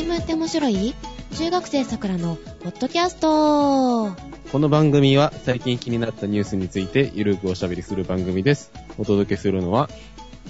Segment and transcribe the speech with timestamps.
[0.00, 0.94] 新聞って面白い？
[1.36, 4.16] 中学生さくらのポッドキャスト
[4.50, 8.72] この番組は最近気になったニュースについてゆるくおしゃべりする番組です。
[8.96, 9.90] お届けするのは、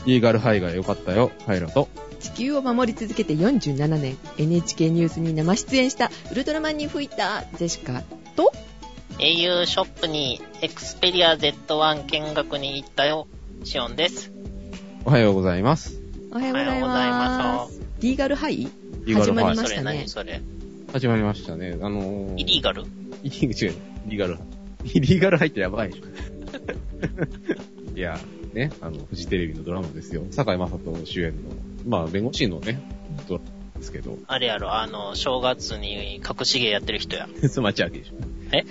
[0.07, 1.89] リーガルハイが良かったよ、カイラと。
[2.21, 8.05] 地球を守り続けて47年 NHK ニュースに生出演したウルトラマンに吹いたジェシカ
[8.37, 8.53] と
[9.19, 13.27] au ショップにエクスペリア Z1 見学に行ったよ、
[13.65, 14.31] シオンです。
[15.05, 16.01] おはようございます。
[16.31, 18.71] おはようございおはようございまますリーガルハイ？
[19.07, 19.57] 始まりま。
[19.57, 20.43] それしたね何それ
[20.93, 21.79] 始まりましたね。
[21.81, 22.83] あのー、イリーガル
[23.23, 23.75] イリー違う。
[24.07, 24.39] リーガル。
[24.85, 26.05] リーガルハイってやばいでしょ。
[27.97, 28.19] いや、
[28.53, 30.25] ね、あの、フジテレビのドラマですよ。
[30.31, 31.51] 坂井正人主演の、
[31.87, 32.81] まあ、弁護士のね、
[33.29, 37.29] ドラマですけど、あれやろ、あの、正月に隠し芸やってる人や。
[37.49, 38.15] スマチアキでしょ。
[38.53, 38.65] え？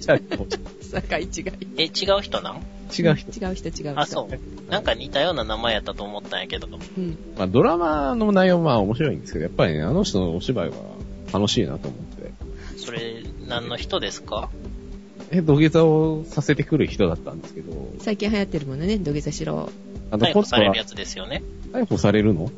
[0.00, 2.56] チャーキ境違いえ、違う人なん？
[2.96, 3.30] 違う人。
[3.32, 4.70] 違う人違う人あ、そう。
[4.70, 6.68] なんか似たような名前やったと思ったんやけど。
[6.68, 10.74] うんまあ、ドラマの内容はまあ面白いんですけど、やっぱりね、あの人のお芝居は
[11.32, 12.32] 楽しいなと思って。
[12.78, 14.50] それ、何の人ですか？
[15.30, 19.70] え、土下座をさせてくる人だったんですけど、最近流行ってるものね土下座しろ
[20.12, 21.42] あの、逮捕されるはやつですよね。
[21.72, 22.48] 逮捕されるの？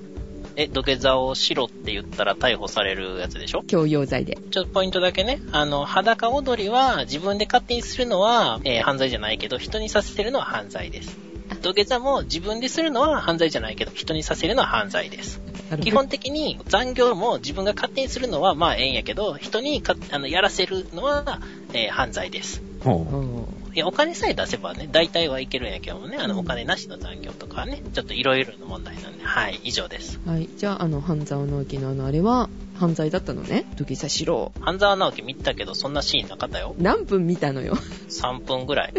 [0.60, 3.62] え、土下座をしろって言ったら逮捕されるやつでしょ？
[3.62, 5.40] 強要罪でちょっとポイントだけね。
[5.52, 11.16] あの、裸踊りは自分で勝手にするのは、えー犯罪じゃないけど、人にさせてるのは犯罪です。
[11.62, 15.40] 土下座も自分でするのは犯罪じゃないけど、人にさせるのは犯罪です。
[15.82, 21.40] 基本的に残業も自分が勝手にするのはまあええんやけど、人にかあのやらせるのは、
[21.72, 22.62] えー犯罪です。
[22.82, 30.18] ほおーいや、お金さえ出せばね、大体はいけるんやけどもね、あの、うんお金なしの残業とかはね、ちょっといろいろな問題なんで、はい、以上です。
[30.26, 33.66] はいじゃああの半沢直樹のあのあれは犯罪だったのね？
[33.76, 36.74] 土下座しろ半沢直樹見てたけど、そんなシーンなかったよ。
[36.78, 37.76] 何分見たのよ
[38.08, 38.94] ？3分ぐらい。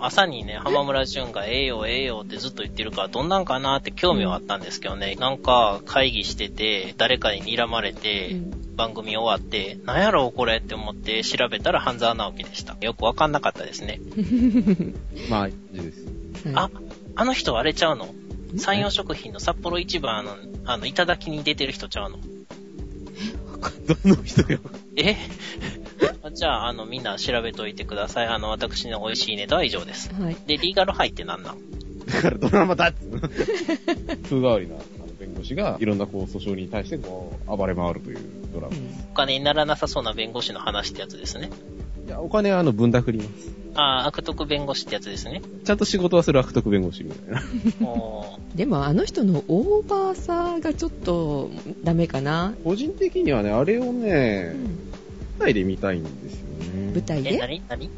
[0.00, 12.76] 朝にね、浜村淳がええよええよってずっと言ってるから、どんなんかなって興味はあったんですけどね、なんか会議してて、誰かに睨まれて、うん番組終わって、なんやろうこれって思って調べたら半沢直樹でした。
[12.80, 14.00] よくわかんなかったですね。
[14.16, 15.28] う。
[15.30, 16.48] まあ、いいです。
[16.48, 16.70] はあ、
[17.16, 18.14] あの人あれちゃうの？
[18.56, 22.18] 山陽食品の札幌一番の、あの、いただきに出てる人ちゃうの？
[23.86, 24.58] どの人よ？
[24.96, 25.16] え？
[26.34, 28.26] じゃあ、あの、みんな調べといてください。
[28.26, 30.10] あの、私の美味しいネタは以上です。
[30.18, 31.58] い、はい、で、リーガルハイってなんなん？
[32.06, 34.74] だからドラマだっつうの風変わりな
[35.22, 38.18] 弁護士がいろんなこう訴訟に対してこう暴れ回るという
[38.52, 39.06] ドラマです。
[39.12, 41.50] お金にならなさそうな弁護士の話ってやつですね。
[42.06, 43.30] いや、お金はあの分だ振ります。
[43.74, 45.40] ああ、悪徳弁護士ってやつですね。
[45.64, 47.42] ちゃんと仕事はする悪徳弁護士みたいな。
[48.56, 51.50] でもあの人のオーバーさがちょっと
[51.84, 54.66] ダメかな、個人的にはね、あれをうね、ん、
[55.38, 56.90] 舞台で見たいんですよね。
[56.90, 57.38] え、舞台で？
[57.38, 57.88] なになに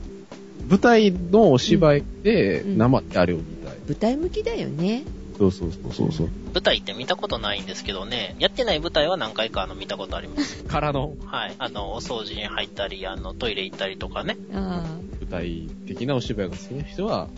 [0.69, 3.75] 舞台のお芝居でうん生であれを見たい。
[3.89, 5.05] 舞台向きだよね
[5.37, 6.28] そうそうそうそうそう。
[6.53, 10.65] 舞台って見たことないんですけどね、やってない舞台は何回かあの見たことあります。
[10.65, 11.55] からのはい。
[11.59, 14.37] あの、お掃除に入ったり、あの、トイレ行ったりとかね。
[14.53, 14.84] あ
[15.21, 17.28] 舞台的なお芝居が好きな人は、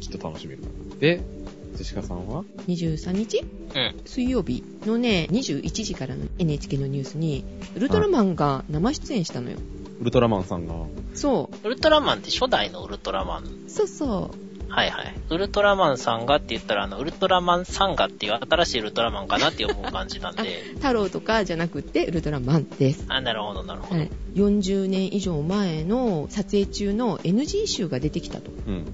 [0.00, 0.62] きっと楽しめる。
[1.00, 1.20] で、
[1.74, 2.40] ジェシカさんは？
[2.40, 3.40] あ23日？
[3.40, 4.00] うん。
[4.04, 7.44] 水曜日のね21時からの NHK のニュースに
[7.76, 9.58] ウルトラマンが生出演したのよ、
[10.00, 10.74] ウルトラマンさんが、
[11.14, 13.44] そウルトラマンって初代のウルトラマン。
[13.44, 14.30] うそうそ
[14.68, 15.14] はいはい。
[15.30, 20.42] ウルトラマンさんがって言ったら、あの、ウルトラマンさんがっていう新しいウルトラマンかなって思う感じなんで。
[20.72, 24.00] う太郎とかじゃなくってウルトラマンですあ、なるほど、なるほど。
[24.00, 28.84] はい、40年以上前の撮影中の NG 集が出てきたとうん。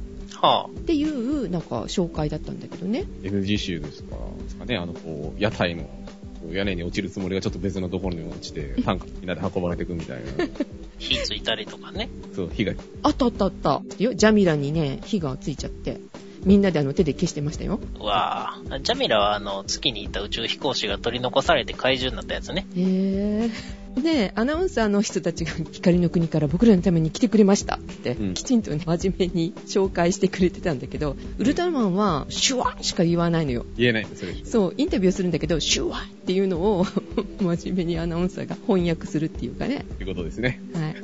[0.40, 10.24] はっていうなんか紹介だったんだけどね NG 集ですか、ですかね、あの、こう、屋台の、こう屋根に落ちるつもりがちょっと別のところに落ちて、タンクみんなで運ばれていくみたいな。
[10.94, 12.09] あ、火ついたりとかね。
[12.34, 12.72] そう、火が、
[13.03, 16.00] あったあったあったよジャミラにね火がついちゃって
[16.44, 18.81] みんなであの手で消してましたようわぁ。
[18.81, 22.66] ジャミラはあの、月にいた宇宙飛行士が取り残されて怪獣になったやつね。
[22.77, 34.32] へえでアナウンサーの人たちが光の国から僕らのために来てくれましたって、うんきちんとね真面目に紹介してくれてたんだけどウルトラマンはシュワしか言わないのよ言えないんですよ。
[34.44, 36.85] そうインタビューするんだけどシュワっていうのを
[37.41, 40.61] 真面目にアナウンサーが翻訳するっていうかねということですね。
[40.75, 40.94] はい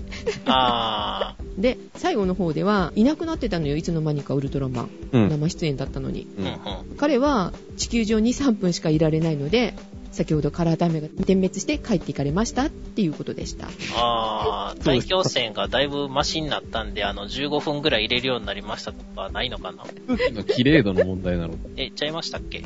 [0.46, 5.28] あ で最後の方ではいなくなってたのよいつの間にかウルトラマン、うん。
[5.28, 6.26] 生出演だったのに。
[6.38, 6.96] うん。
[6.96, 9.74] 彼は地球上に3分しかいられないので
[10.10, 19.84] 先ほどカラータイムが点滅して帰っていかれましたっていうことでしたあー、そうです大気汚染がだいぶマシになったんで、あの、15分ぐらい入れるようになりましたとかないのかな？
[20.06, 21.54] 空気の綺麗度の問題なの？
[21.54, 21.58] か。
[21.76, 22.62] え、ちゃいましたっけ？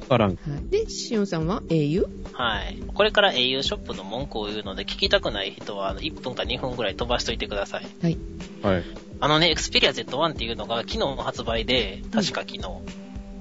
[0.00, 0.30] わからん。
[0.30, 1.62] はい、でしおんさんは？
[1.70, 2.06] 英雄？
[2.32, 2.78] はい。
[2.94, 7.86] これから au ショップの文句を言うので、聞きたくない人は、あの、1分か2分ぐらい飛ばしといてください。
[8.02, 8.18] はい
[8.62, 8.84] はい。
[9.20, 12.60] あのね、Xperia Z1 っていうのが昨日の発売で、確か昨日。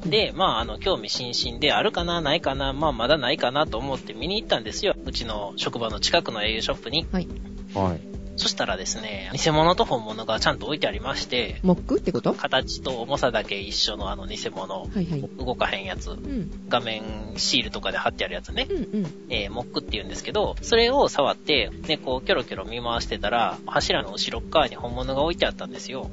[0.05, 4.95] で、まあ、あの、興味津々で、あるかな、ないかな、まあ、まだないかなと思って見に行ったんですよ。
[5.05, 7.05] うちの職場の近くの au ショップに。
[7.11, 7.27] はい。
[7.73, 8.01] はい。
[8.37, 12.33] そしたらですね、偽物と本物がちゃんと置いてありまして、モックってこと？
[12.33, 15.21] 形と重さだけ一緒のあの偽物、はいはい。
[15.37, 16.49] 動かへんやつ、うん。
[16.67, 17.03] 画面
[17.35, 18.73] シールとかで貼ってあるやつねう。
[18.73, 19.13] んうん。
[19.29, 26.09] えーモックって言うんですけど、それを触って、ね、こう、キョロキョロ見回してたら、柱の後ろっ側に本物が置いてあったんですよ。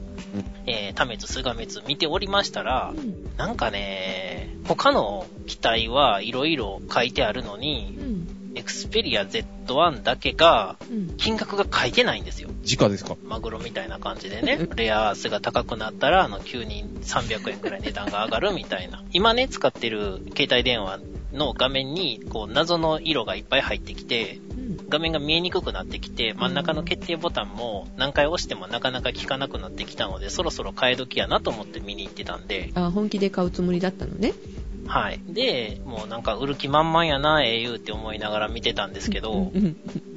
[0.67, 3.31] えー、多滅、数が滅見ておりましたらう、ん。
[3.37, 8.29] なんかね、他の機体はいろいろ書いてあるのうに、ん。
[8.55, 11.17] エクスペリア Z1 だけが、うん。
[11.17, 12.49] 金額が書いてないんですよ。
[12.79, 13.17] 直ですか？
[13.25, 19.05] マグロみたいな感じでね、 レアアースが高くなったら、あの、急に300円くらい値段が上がるみたいな。
[19.13, 20.99] 今ね、使ってる携帯電話
[21.33, 24.48] の画面に、こう、謎の色がいっぱい入ってきて、うん。
[24.89, 34.33] 画面が見えにくくなってきて、真ん中の決定ボタンも何回押してもなかなか効かなくなってきたので、そろそろ替え時やなと思って見に行ってたんで、あ、本気で買うつもりだったのね。
[34.87, 35.21] はい。
[35.29, 39.53] で、もうなんか売る気満々やな、au って思いながら見てたんですけど、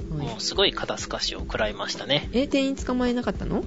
[0.10, 2.30] もうすごい肩透かしを食らいましたね。
[2.32, 3.64] え、店員捕まえなかったの？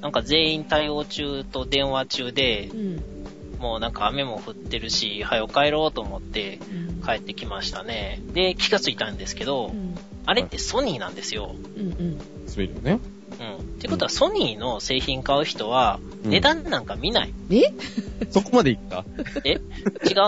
[0.00, 3.02] なんか全員対応中と電話中でう、ん。
[3.60, 7.02] もうなんか雨も降ってるし、早く帰ろうと思ってうん。
[7.02, 8.20] 帰ってきましたね。
[8.32, 9.94] で、気がついたんですけどう、ん。
[10.26, 11.54] あれってソニーなんですよ。
[11.76, 12.18] うんうん。
[12.48, 12.98] 滑るよね。
[13.40, 13.56] うん。
[13.56, 17.34] ってことはソニーの製品買う人は、うん値段なんか見ない。
[17.50, 17.64] え？
[18.30, 19.04] そこまでいった？
[19.44, 19.54] え？
[19.54, 19.58] 違う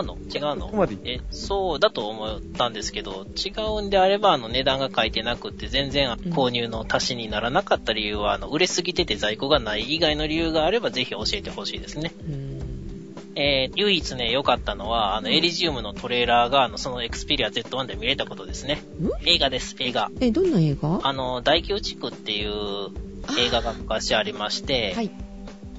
[0.03, 0.19] の？
[0.35, 0.63] 違うの？
[0.63, 1.09] そこまでいった？
[1.09, 12.13] え、そうだと思ったんですけど、違うんであれば、あの、値段が書いてなくって、全然購入の足しにならなかった理由は、あの、売れすぎてて在庫がない以外の理由があれば、ぜひ教えてほしいですね。
[12.29, 12.64] うん。
[13.37, 18.83] えー、唯一ね、良かったのは、あの、エリジウムのトレーラーが、あの、そのエクスペリア Z1 で見れたことですね。
[19.27, 20.11] 映画です、映画。
[20.21, 21.01] え、どんな映画？
[21.03, 22.91] あの、大宮地区っていう
[23.39, 25.11] 映画が昔ありまして、はい。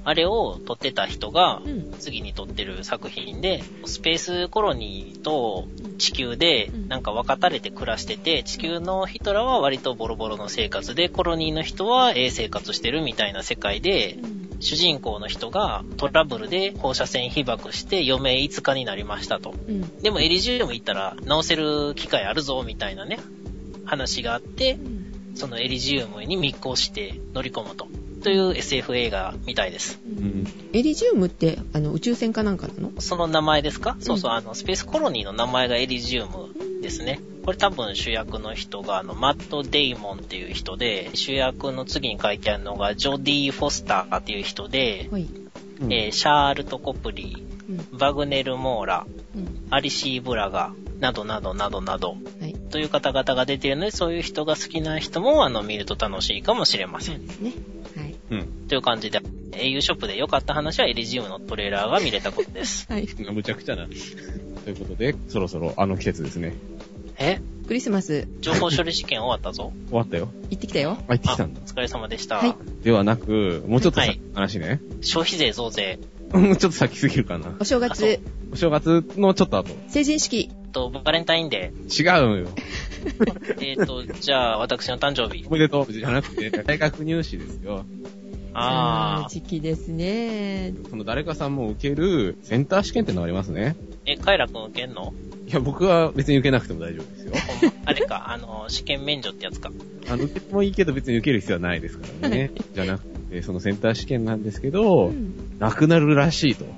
[0.08, 1.90] あれを撮ってた人がう、ん。
[1.98, 5.66] 次に撮ってる作品で、スペースコロニーと
[5.98, 14.18] 地球でうんなんか分かたれて暮らしてて、地球の人らは割とボロボロの生活で、コロニーの人はええ生活してるみたいな世界で、
[14.60, 19.54] 主人公の人がトラブルで放射線被爆して余命5日になりましたと。
[19.68, 19.98] うん。
[20.02, 23.18] でもエリジウム行ったら直せる機会あるぞみたいなね、
[23.84, 24.78] 話があって、
[25.34, 27.88] そのエリジウムに密航して乗り込むと。
[28.22, 30.00] という SF 映画みたいです。
[30.04, 30.46] うん。
[30.72, 33.00] エリジウムって、あの、宇宙船かなんかなの？
[33.00, 37.20] その名前ですか、んそうそう、あの、スペースコロニーの名前がエリジウムですね。
[37.46, 45.28] これ多分主役の人が、あの、マット・デイモンっていう人で、主役の次に書いてあるのが、ジョディ・フォスターっていう人で、はい。
[45.80, 47.76] うんえーシャールト・コプリうん。
[47.76, 49.06] ー、バグネル・モーラ、
[49.36, 49.66] うん。
[49.70, 52.54] アリシー・ブラガ、などなどなどなど、はい。
[52.70, 57.12] という方々が出ているので、そういう人が好きな人も、あの、見ると楽しいかもしれませ。
[57.12, 57.52] そうんですね。
[57.96, 58.16] はい。
[58.30, 58.46] うん。
[58.66, 62.86] という感じで、au ショップで良かった話はエリジウムのトレーラーが見れたことです。
[62.90, 63.06] はい。
[63.32, 63.86] むちゃくちゃな。
[63.86, 66.56] ということで、そろそろあの季節ですね。
[67.18, 67.40] え？
[67.66, 69.72] クリスマス、情報処理試験終わったぞ。
[69.88, 70.28] 終わったよ。
[70.50, 70.98] 行ってきたよ。
[71.08, 71.60] あ、行ってきたんだ。
[71.60, 72.36] お疲れ様でした。
[72.36, 72.54] はい
[72.84, 74.80] ではなく、もうちょっとはい話ね。
[75.00, 75.98] 消費税増税
[76.32, 77.56] うん、 ちょっと先すぎるかな。
[77.58, 78.20] お正月、
[78.52, 79.70] お正月のちょっと後。
[79.88, 82.46] 成人式、と、バレンタインデ違うよ。
[82.46, 82.48] ー。
[83.64, 85.50] えっ、と、じゃあ、私の誕生日お。
[85.50, 87.86] めでとうじゃなくて、大学入試ですよ。
[88.58, 89.28] あー。
[89.28, 90.72] 時期ですね。
[90.88, 93.76] その誰かさんも受けるセンター試験ってのがありますね。
[94.06, 95.12] え、カイラくん受けんの？
[95.46, 97.32] いや、僕は別に受けなくても大丈夫ですよ。
[97.84, 99.70] あれか、あの、試験免除ってやつか。
[100.08, 102.50] あの、受けてもいいけど別に受ける必要はないですからね。
[102.74, 105.58] じゃなくて、そのセンター試験なんですけど、うん。
[105.58, 106.64] なくなるらしいと。
[106.64, 106.72] うん。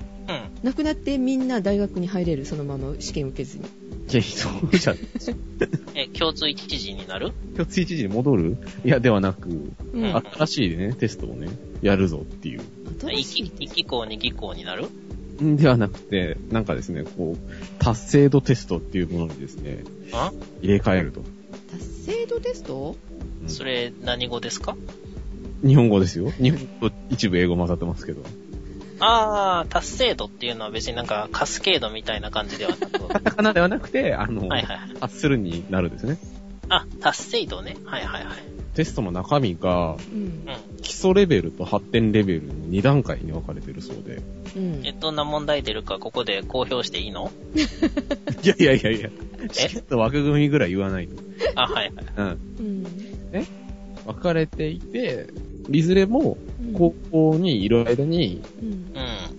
[0.62, 3.64] 亡くなってみんな大学に入れる、そのまま試験受けずに。
[4.10, 4.96] いや、そうじゃん。
[5.94, 7.32] え、共通一時になる？
[7.56, 8.56] 今日1時に戻る？
[8.84, 9.48] いや、ではなく、
[9.92, 11.48] うんん新しいね、テストをね、
[11.82, 12.60] やるぞっていう。
[13.00, 14.86] 新しい一一校二技校になる？
[15.42, 20.32] んではなくて、なんかですね、こう、達成度テストっていうものにですね、あ？
[20.62, 21.22] 入れ替えると。
[21.70, 22.96] 達成度テスト？
[23.42, 24.76] うんそれ、何語ですか？
[25.64, 26.30] 日本語ですよ。
[26.40, 28.22] 日本語と一部英語混ざってますけど。
[29.00, 33.08] あー、達成度っていうのは別になんかカスケードみたいな感じではなく。
[33.08, 34.90] カタカナではなくて、あの、はいはいはい。
[35.00, 36.18] 発するになるんですね。
[36.68, 37.76] あ、達成度ね。
[37.84, 38.34] はいはいはい。
[38.74, 40.22] テストの中身が、うん。
[40.22, 40.42] うん。
[40.82, 44.20] 基礎レベルと発展レベルの2段階に分かれてるそうで。
[44.56, 44.92] うんえ、。
[44.92, 47.30] どんな問題出るかここで公表していいの？
[47.54, 49.10] いやいやいやいや、
[49.50, 51.14] ちょっと枠組みぐらい言わないと。
[51.56, 52.06] あ、はいはい。
[52.16, 52.26] うん。
[52.60, 52.86] うん。
[54.06, 55.26] 分かれていて、
[55.70, 58.42] いずれもうん高校にいる間に。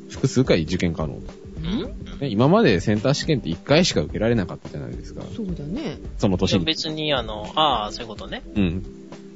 [0.09, 1.13] 複数回受験可能。
[1.15, 5.21] うんね今までセンター試験って1回しか受けられなかったじゃないですか。
[5.35, 5.97] そうだね。
[6.17, 6.65] その年に。
[6.65, 8.43] 別にあの、ああ、そういうことね。
[8.55, 8.83] うん。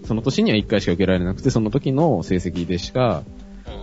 [0.05, 3.23] その年には1回しか受けられなくて、その時の成績でしか、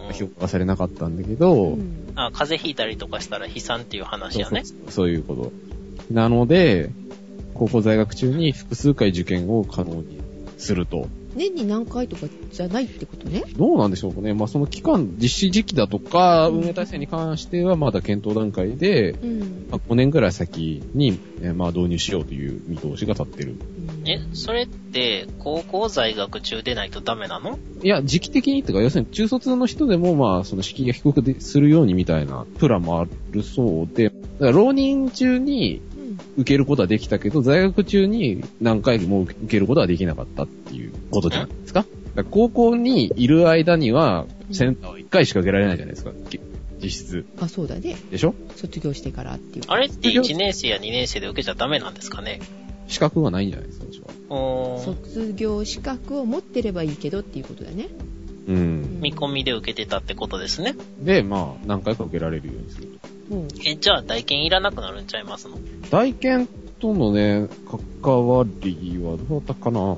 [0.09, 0.15] うん。
[0.15, 4.65] 評価されなかったんだけど、うんあ、風邪ひいたりとかしたら悲惨っていう話やね。
[4.65, 5.53] そうそうそういうこと。
[6.11, 6.91] なので、
[7.55, 10.21] 高校在学中に複数回受験を可能に
[10.59, 11.09] すると。
[11.35, 13.45] 年に何回とかじゃないってことね。
[13.57, 14.35] どうなんでしょうかね。
[14.35, 19.67] まあ、その期間、実施時期だとか、うん運営体制に関してはまだ検討段階で、うん。
[19.71, 23.57] まあ5年ぐらい先に、えーまあ、導入しようという見通しが立ってる。
[24.07, 27.59] え、それって、高校在学中でないとダメなの？
[27.83, 35.90] いや、時期的にっていうか、要するに中卒の人でも、まあ、その敷居が低くでするようにみたいなプランもあるそうで、だから浪人中にうん。
[36.37, 41.81] 受けることはできたけど、在学中に何回も受けることはできなかったっていうことじゃないですか。
[41.81, 46.13] だから高校にいる間には、センターは1回しか受けられないじゃないですか。
[46.29, 46.41] き
[46.83, 47.27] 実質。
[47.41, 47.97] あ、そうだね。
[48.11, 48.35] でしょ？
[48.57, 49.65] 卒業してからっていう。
[49.69, 52.41] あれって1年生や2年生で受けちゃダメなんですかね？
[52.89, 54.79] 資格はないんじゃないですか、私は。
[54.83, 57.89] 卒業資格を持ってればいいけどっていうことだね。
[58.49, 58.99] うん。
[59.01, 60.75] 見込みで受けてたってことですね。
[61.01, 62.99] で、まあ、何回か受けられるようにする
[63.31, 63.37] と。
[63.37, 63.49] うん。
[63.65, 65.59] え、じゃあ代検いらなくなるんちゃいますの？
[65.91, 67.49] 大研とのね、
[68.03, 69.97] 関わりはどうだったかな？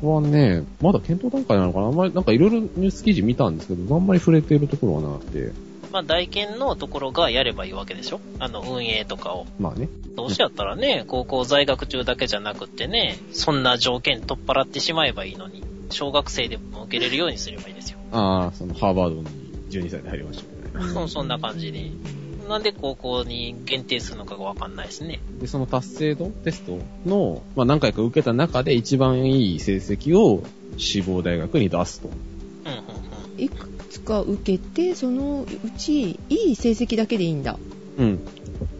[0.00, 1.86] はね、まだ検討段階なのかな？
[1.86, 5.52] あんまり、なんかいろいろニュース記事見たんですけど、あんまり触れているところはなくて、
[5.92, 8.20] まあ代検のところがやればいいわけでしょ？
[8.38, 9.46] あの運営とかを。
[9.58, 9.88] まあね。
[10.16, 17.98] どうせやったらね、高校在学中だけじゃなくってね、そんな条件取っ払ってしまえばいいのに、小学生でも受けれるようにすればいいですよ。
[18.12, 19.26] ああ、そのハーバードに
[19.70, 20.92] 12歳で入りましたみたいな。
[20.92, 21.90] そうそんな感じで
[22.48, 25.20] なんで高校に限定するのかがわかんないですね。
[25.40, 30.42] で、その達成度テストの、まあ何回か受けた中で一番いい成績を
[30.76, 32.08] 志望大学に出すと。
[32.08, 32.78] うんうん
[33.36, 33.42] うん。
[33.42, 37.58] いくつか受けて、そのうち、いい成績だけでいいんだ。
[37.98, 38.18] うん。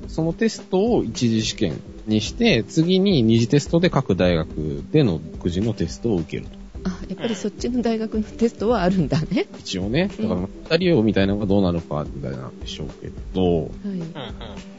[0.09, 4.49] そのテストを一次試験にして、次に二次テストで各大学
[4.91, 6.58] での独自のテストを受けると。
[6.85, 9.47] あ、やっぱりそっちの大学のテストはあるんだね。
[9.59, 10.09] 一応ね。
[10.09, 13.69] だから、うん二人をみたいなのがどうなのか、みたいなんでしょうけど、はい。
[13.85, 14.13] うんうん。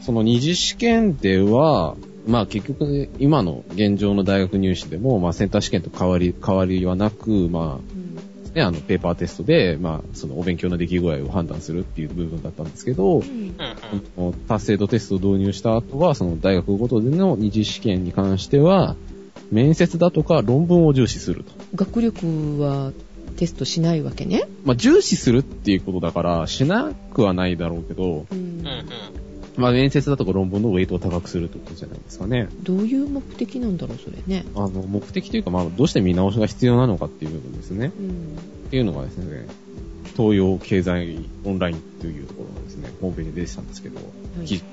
[0.00, 8.10] その二次試験では、まあ結局、ね、今の現状の大学入試でも、まあセンター試験と変わり、変わりはなく、まうん
[8.50, 14.00] あ、ね、あの、ペーパーテストで、まあ、そのお勉強の出来具合を判断するっていう部分だったんですけど、うんうんうん。
[14.16, 18.96] この達成度テストを導入した後は、その大学ごとでの二次試験に関しては、
[19.50, 21.52] 面接だとか論文を重視すると。
[21.74, 22.92] 学力は
[23.36, 24.44] テストしないわけね。
[24.64, 28.64] まあ、重視するっていうことだから、しなくはないだろうけど、うん。
[29.56, 32.48] まあ、面接だとか論文のウェイトを高くするってことじゃないですかね。
[32.62, 34.44] どういう目的なんだろう、それね。
[34.54, 37.92] あの、目的というか、まあ、どうして見直しが必要なのかっていう部分ですね。
[37.98, 38.10] うん。
[38.68, 39.46] っていうのがですね、
[40.16, 44.64] 東洋経済オンラインというところがですね、ホームページに出てたんですけど、はい記事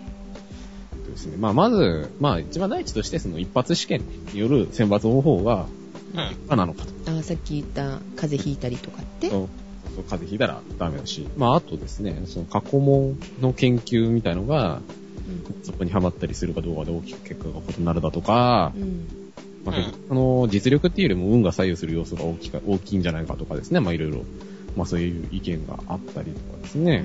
[1.18, 1.38] ですね。
[1.38, 4.02] まあ、まず、まあ、一番第一として、その一発試験
[4.34, 5.66] による選抜方法が、
[6.14, 7.12] うんなのかと。
[7.12, 9.30] あ、さっき言った風邪ひいたりとかって？
[9.30, 9.48] そう
[9.94, 11.28] そう風邪ひいたらダメだし。
[11.38, 14.82] まあ、あとですね、その過去問の研究みたいのが、
[15.64, 19.08] そこにハマったりするかどうかで大きく結果が異なるだとかう、ん。
[19.66, 23.82] まあうんあの、実力っていうよりも運が左右する要素が大きか大きいんじゃないかとかですね。
[23.82, 24.24] まあ、いろいろ、
[24.78, 27.04] まあ、そういう意見があったりとかですね。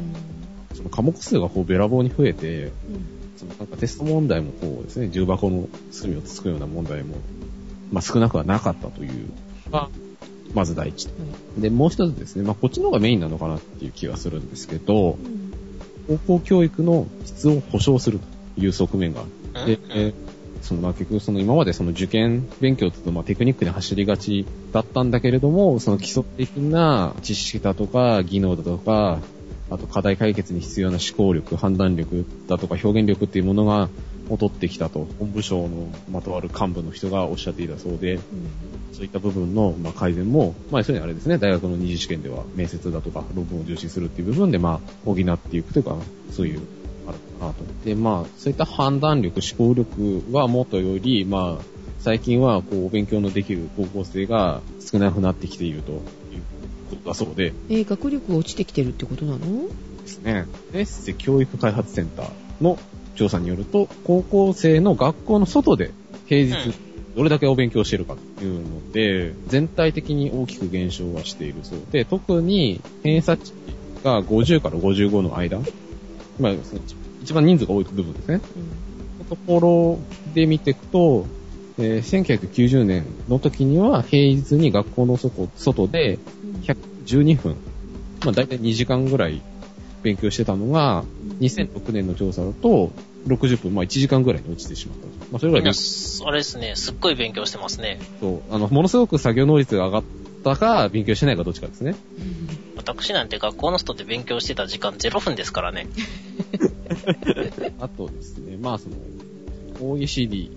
[0.75, 7.17] その科目数がこうべらぼうに増えて、うんそのなんかテスト問題もこうですね、重箱の隅をつつくような問題も、
[7.91, 9.29] まあ少なくはなかったという
[9.67, 9.89] のが、
[10.55, 11.15] まず第一と。
[11.59, 15.19] で、もう一つですね、まあこっちの方がメインなのかなっていう気がするんですけど、
[16.09, 16.19] うん。
[16.19, 18.21] 高校教育の質を保障する
[18.57, 19.23] という側面が
[19.55, 20.15] あって、
[20.63, 29.19] そのまあ結局その今までその受験勉強って言うとまあテクニックに走りがちだったんだけれども、その基礎的な知識だとか技能だとか、
[29.73, 33.89] あと課題解決に必要な思考力、判断力だとか表現力っていうものが
[34.31, 38.19] 劣ってきたと、本部省のまとわる幹部の人がおっしゃっていたそうで、
[38.93, 45.97] そういった部分のまあ改善も、まあそういうのはあれですね、大学の二次試験では面接だとか論文を重視するっていう部分でまあ補っていくというか、
[46.31, 46.61] そういう、
[47.09, 47.65] あるかなと。
[47.85, 51.65] で、まあそういった判断力、思考力はもとより、まあ
[51.99, 56.03] 最近はこうお勉強のできる高校生が少なくなってきていると
[56.97, 59.69] ことだそうでえー学力が落ちてきてるってことなの？
[60.03, 60.47] ですね。
[60.73, 62.31] エッセ教育開発センター
[62.61, 62.79] の
[63.15, 65.91] 調査によると、高校生の学校の外で
[66.27, 66.75] 平日
[67.15, 73.53] どれだけお勉強しているかというので、全体的に大きく減少はしているそうで、特に偏差値
[74.03, 75.59] が50から55の間、
[76.41, 76.81] まあ、その
[77.23, 78.41] 一番人数が多い部分ですね。
[79.19, 79.99] のところ
[80.35, 81.27] で見ていくと、
[81.79, 86.19] えー1990年の時には平日に学校の外外で
[86.63, 87.57] 112分、
[88.25, 89.43] まあ大体2時間ぐらい
[90.03, 91.05] 勉強してたのが、
[91.41, 92.93] 2006年の調査だと
[93.27, 95.13] 60分、まあ1時間ぐらいに落ちてしまったと。
[95.33, 98.01] まあそれぐらいあれですね、すっごい勉強してますね。
[98.21, 100.03] そう、あの、ものすごく作業能率が上がっ
[100.45, 101.95] たか、勉強してないかどっちかですね。
[102.77, 105.87] 私なんて学校の外で勉強してた時間0分ですからね。
[107.81, 108.97] あとですね、まあその、
[109.81, 110.51] OECD、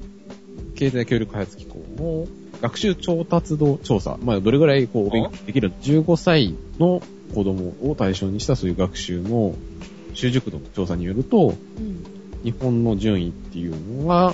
[0.76, 2.28] 経済協力開発機構の
[2.66, 7.00] 学習調達度調査、まあどれぐらいこう、お勉強できる ?15 歳の
[7.36, 9.54] 子供を対象にしたそういう学習の
[10.16, 12.04] 習熟度の調査によると、うん。
[12.44, 14.34] 日本の順位っていうのが、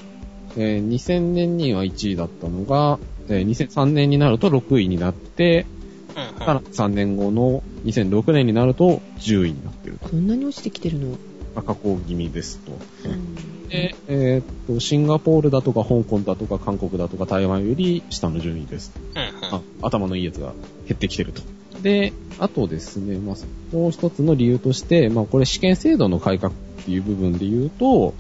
[0.56, 5.66] えー2000年には1位だったのが、えー2003年になると6位になって、
[6.10, 10.08] うん、さらに3年後の2006年になると10位になってると。
[10.08, 11.10] こんなに落ちてきてるの？
[11.10, 11.18] ま
[11.58, 12.72] あ下降気味ですと。
[12.72, 13.50] うん。
[13.72, 18.92] で、えーっと、シンガポールだとか香港だとか韓国だとか台湾より下の順位です。
[19.16, 19.56] うん、うん。
[19.56, 20.54] あ頭のいいやつが
[20.88, 21.42] 減ってきてると。
[21.82, 23.36] で、あとですね、まあ、
[23.75, 28.13] もう一つの理由として、まあ、これ試験制度の改革っていう部分で言うと、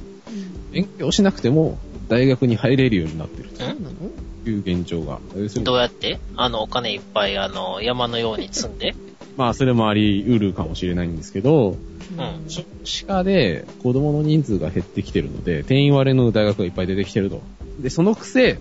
[0.71, 1.77] 勉強しなくても
[2.07, 5.19] 大学に入れるようになってるという現状が。
[5.63, 6.19] どうやって？
[6.37, 8.95] あの、お金いっぱい、あの、山のように積んで？
[9.37, 11.75] まあ、それもあり得るかもしれないんですけど、
[12.17, 17.41] うん少子化で子供の人数が減ってきてるので、定員割れの大学がいっぱい出てきてると。
[17.79, 18.59] で、そのくせ、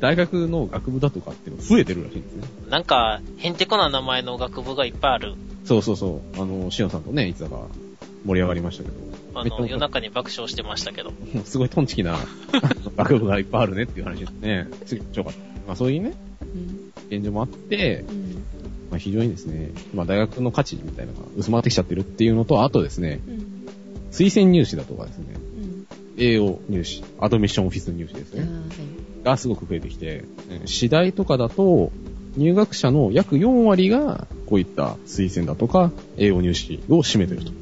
[0.00, 2.42] 大学の学部だとかっていうのが増えてるらしいんですね。
[2.68, 5.34] なんか、へんてこな名前の学部がいっぱいある。
[5.64, 6.42] そうそうそう。
[6.42, 7.68] あの、しおさんとね、いつだか
[8.24, 8.96] 盛り上がりましたけど。
[9.34, 11.12] あの、夜中に爆笑してましたけど。
[11.44, 12.16] すごいトンチキな
[12.96, 14.68] 学部がいっぱいあるねっていう話ですね。
[14.86, 15.38] すぐよかった。
[15.66, 17.16] まあそういうね、うん。
[17.16, 18.42] 現状もあって、うん。
[18.92, 23.66] まあ非常にですね、まあ大学の価値みたいなのが薄まってきちゃってるっていうのと、あとですね、うん。
[24.10, 25.86] 推薦入試だとかですね、うん。
[26.18, 28.52] AO 入試、アドミッションオフィス入試ですああ、はね、
[29.22, 29.24] い。
[29.24, 31.90] がすごく増えてきて、うん次第とかだと、
[32.36, 37.50] 入学者の約4割が、こういった推薦だとか、AO 入試を占めてると。
[37.50, 37.52] う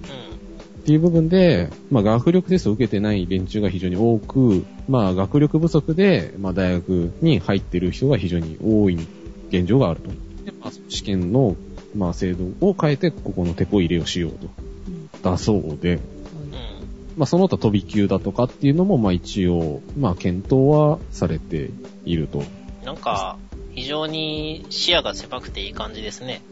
[0.80, 8.98] っていう部分で、まあ学力テストを受けてない連中が非常に多く、まあ学力不足で、まあ大学に入ってる人が非常に多い
[9.50, 10.10] 現状があると。
[10.60, 11.56] で、まあ試験の、
[11.96, 14.48] まあ制度を変えて、ここのテこ入れをしようと。
[14.88, 15.22] うん。
[15.22, 15.98] だそうで、ん。
[15.98, 16.02] うん。
[17.16, 21.70] まあその他飛び級だとかっていうのも、まあ一応、まあ検討はされて
[22.04, 22.42] いると。
[22.84, 23.38] なんか、
[23.72, 26.42] 非常に視野が狭くていい感じですね。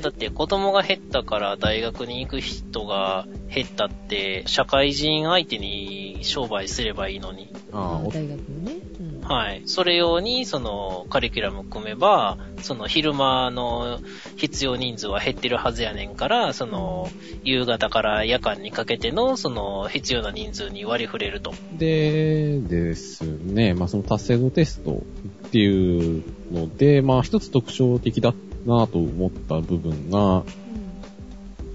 [0.00, 7.52] だって子供が減ったから大学に行く人が減ったって、社会人相手に商売すればいいのに。
[7.72, 8.76] ああ、お大学のね。
[9.00, 9.07] うん。
[9.28, 9.62] はい。
[9.66, 14.00] それ用に、その、カリキュラム組めば、その、昼間の
[14.36, 17.10] 必要人数は減ってるはずやねんから、その、
[17.44, 21.52] 夕方から夜間にかけての、その、必要な人数に割り振れると。
[21.76, 25.02] でですね、まあその達成度テスト
[25.48, 28.32] っていうので、まあ一つ特徴的だ
[28.64, 30.42] なと思った部分が、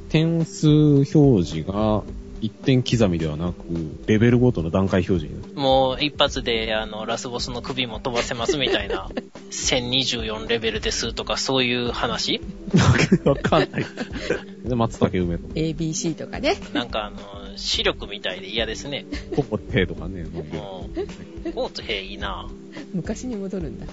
[0.10, 2.04] 点数表示が
[2.44, 3.56] 一点刻みではなく、
[4.06, 5.54] レベルごとの段階表示になる。
[5.54, 9.10] もう、一発で、あの、ラスボスの首も飛ばせますみたいな、
[9.50, 12.42] 1024レベルですとか、そういう話？
[13.24, 13.86] わかんない。
[14.68, 16.58] で、松竹梅とか、ABC とかね。
[16.74, 17.18] なんか、あの、
[17.56, 19.06] 視力みたいで嫌ですね。
[19.38, 20.90] ココテとかね、も
[21.46, 22.50] う、コーツ兵いいな
[22.94, 23.86] 昔に戻るんだ。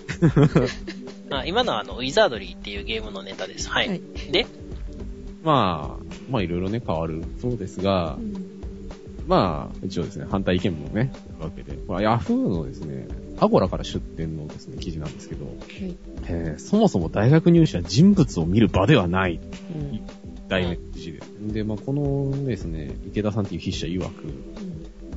[1.31, 3.69] あ今のはあの、ウィザードリーっていうゲームのネタです。
[3.69, 3.89] はい。
[3.89, 4.01] はい
[4.33, 4.47] で、
[5.45, 8.61] まあ、まあいろいろね、変わるそうですがう、ん。
[9.27, 13.07] まあ、一応ですね、反対意見もね、あるわけで、まあ、ヤフーのですね、
[13.39, 15.97] アゴラから出展のですね、記事なんですけど、はい。
[16.27, 19.41] えーそもそも大学入試は人物を見る場ではない、
[19.75, 20.01] うん。
[20.49, 21.31] 題名記事です。
[21.53, 24.60] で、まあ、このですね、池田さんっていう筆者曰く、うん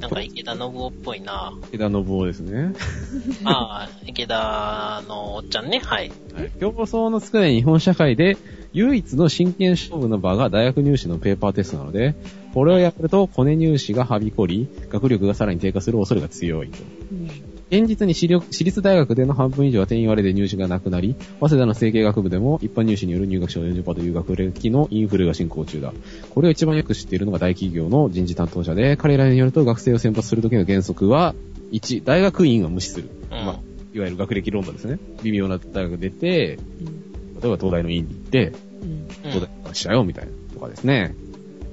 [0.04, 2.74] なんか池田信夫っぽいな池田信夫ですね。
[3.46, 5.80] ああ、池田のおっちゃんね。
[5.80, 6.12] はい。
[6.34, 8.36] はい競争の少ない日本社会で、
[8.74, 12.16] 唯一の真剣勝負の場が大学入試のペーパーテストなので、
[12.54, 16.80] これをやるとコネ入試がはびこり、学力がさらに低下する恐れが強いと。
[17.12, 17.43] うん。
[17.74, 25.92] 現実に私立大学での半分以上は定員割れで入試がなくなり、早稲田の整形学部でも一般入試による入学者の40%という学歴のインフレが進行中だ。
[26.30, 31.34] これを一番よく知っているのが大企業の人事担当者で、彼らによると学生を選抜するときの原則は、
[31.72, 33.10] 1、大学院は無視する。
[33.32, 33.60] うんまあ、
[33.96, 35.00] いわゆる学歴論文ですね。
[35.24, 37.42] 微妙な大学出て、うん。
[37.42, 38.90] 例えば東大の院に行って、うん。
[39.26, 40.32] うん東大しちゃよ、みたいな。
[40.54, 41.16] とかですね。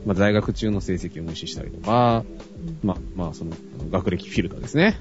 [0.06, 2.24] まあ、在学中の成績を無視したりとか、
[2.82, 3.50] まあ、まあ、その
[3.90, 4.98] 学歴フィルターですね。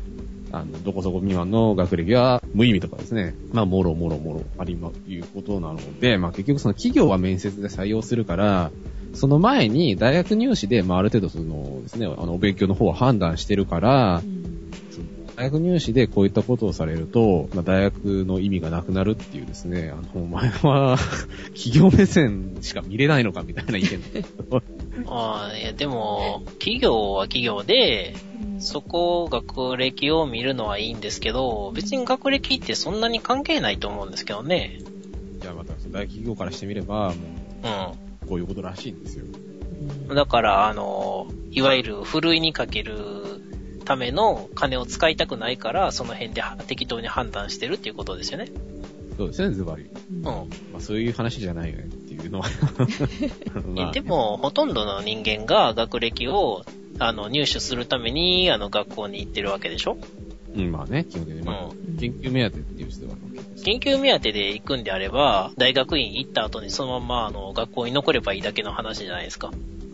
[0.52, 3.36] あの、どこそこ未満の学歴は無意味とかですね。
[3.54, 8.72] まあ、もろもろもろありま、いうことなので、まあ、結局その企業は面接で採用するから、
[9.14, 14.72] その前に大学入試で、まあ、ある程度そのですね、あの、お勉強の方は判断してるからう、ん。
[14.92, 20.98] その大学入試でこういったことをされると、まあ、大学の意味がなくなるっていうですね、あの、お前は、
[21.56, 24.00] 企業目線しか見れないのかみたいな意見。
[25.06, 28.16] あ あ、いや、でも、企業は企業で、
[28.60, 34.80] そこ、学歴を見るのはいいんですけど、別に学歴ってそんなに関係ないと思うんですけどね。
[35.42, 37.16] いや、また、大企業からしてみれば、も
[38.24, 39.26] う、こういうことらしいんですよ。
[40.10, 40.16] うん。
[40.16, 42.94] だから、あの、いわゆる、ふるいにかける
[43.86, 48.48] ための金を使いたくないから、その辺で適当に判断してるっていうことですよね。
[49.18, 49.84] そうですね、ズバリ。
[49.84, 50.24] うんうん。
[50.24, 50.34] ま
[50.78, 52.46] あそういう話じゃないよねっていうのは。
[53.76, 56.64] まあでも、ほとんどの人間が学歴を、
[57.00, 59.98] あの、入手するために、あの、学校に行ってるわけでしょ？
[60.56, 61.42] うん、まあね、基本的に。
[61.44, 63.16] まあ、うん研究目当てっていう人は。
[63.66, 69.52] 研究目当てで行くんであれば、大学院行った後にそのまま、あの、学校に残ればいいだけの話じゃないですか。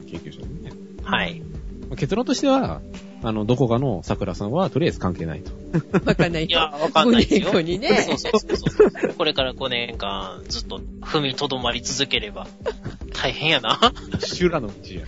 [0.09, 0.71] 研究者にね。
[1.03, 1.39] はい。
[1.89, 2.81] まあ結論としては、
[3.23, 5.51] あの、どこかの桜さんはとりあえず関係ないと。
[6.05, 7.49] わかんないいや、わかんないですよ。
[7.49, 7.89] 5年後にね。
[8.07, 9.13] そうそうそうそう。
[9.17, 12.45] これから5年間ずっと踏みとどまり続ければ、
[13.13, 13.79] 大変やな。
[14.19, 15.05] 修羅の道や。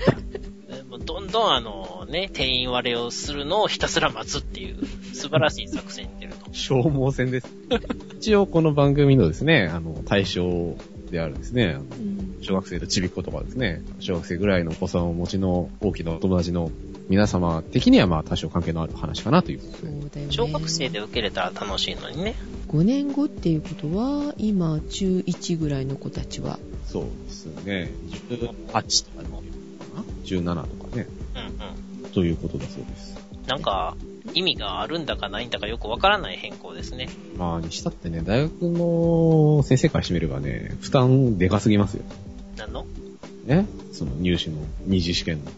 [0.89, 4.78] どんどんあのね、定員割れをするのをひたすら待つっていう、
[5.13, 6.54] 素晴らしい作戦に出ると。
[6.54, 7.47] 消耗戦です。
[8.17, 10.76] 一応この番組のですね、あの、対象
[11.12, 11.78] であるですね、
[12.41, 16.71] 小学生とちびっ子とかですね、小学生ぐらいのお子さんをお持ちの大きなお友達の
[17.10, 19.78] 皆様的にはまあ多少関係のある話かなということで。
[19.78, 20.34] そうだよね。
[20.34, 22.36] 小学生で受けれたら楽しいのにね。
[22.69, 27.91] 5年後っていうことは、今、中1ぐらいの子たちは、そうですね。
[28.30, 29.41] 18とかの
[30.28, 31.08] ?17 とかね。
[31.36, 32.12] うんうん。
[32.12, 33.18] ということだそうです。
[33.48, 33.96] なんか、
[34.34, 37.08] 意味があるんだかないんだかよくわからない変更ですね。
[37.38, 42.04] まあ、にしたってね、大学の先生からしてみればね、負担でかすぎますよ。
[42.58, 42.86] なんの？
[43.46, 45.52] ねその入試の二次試験の。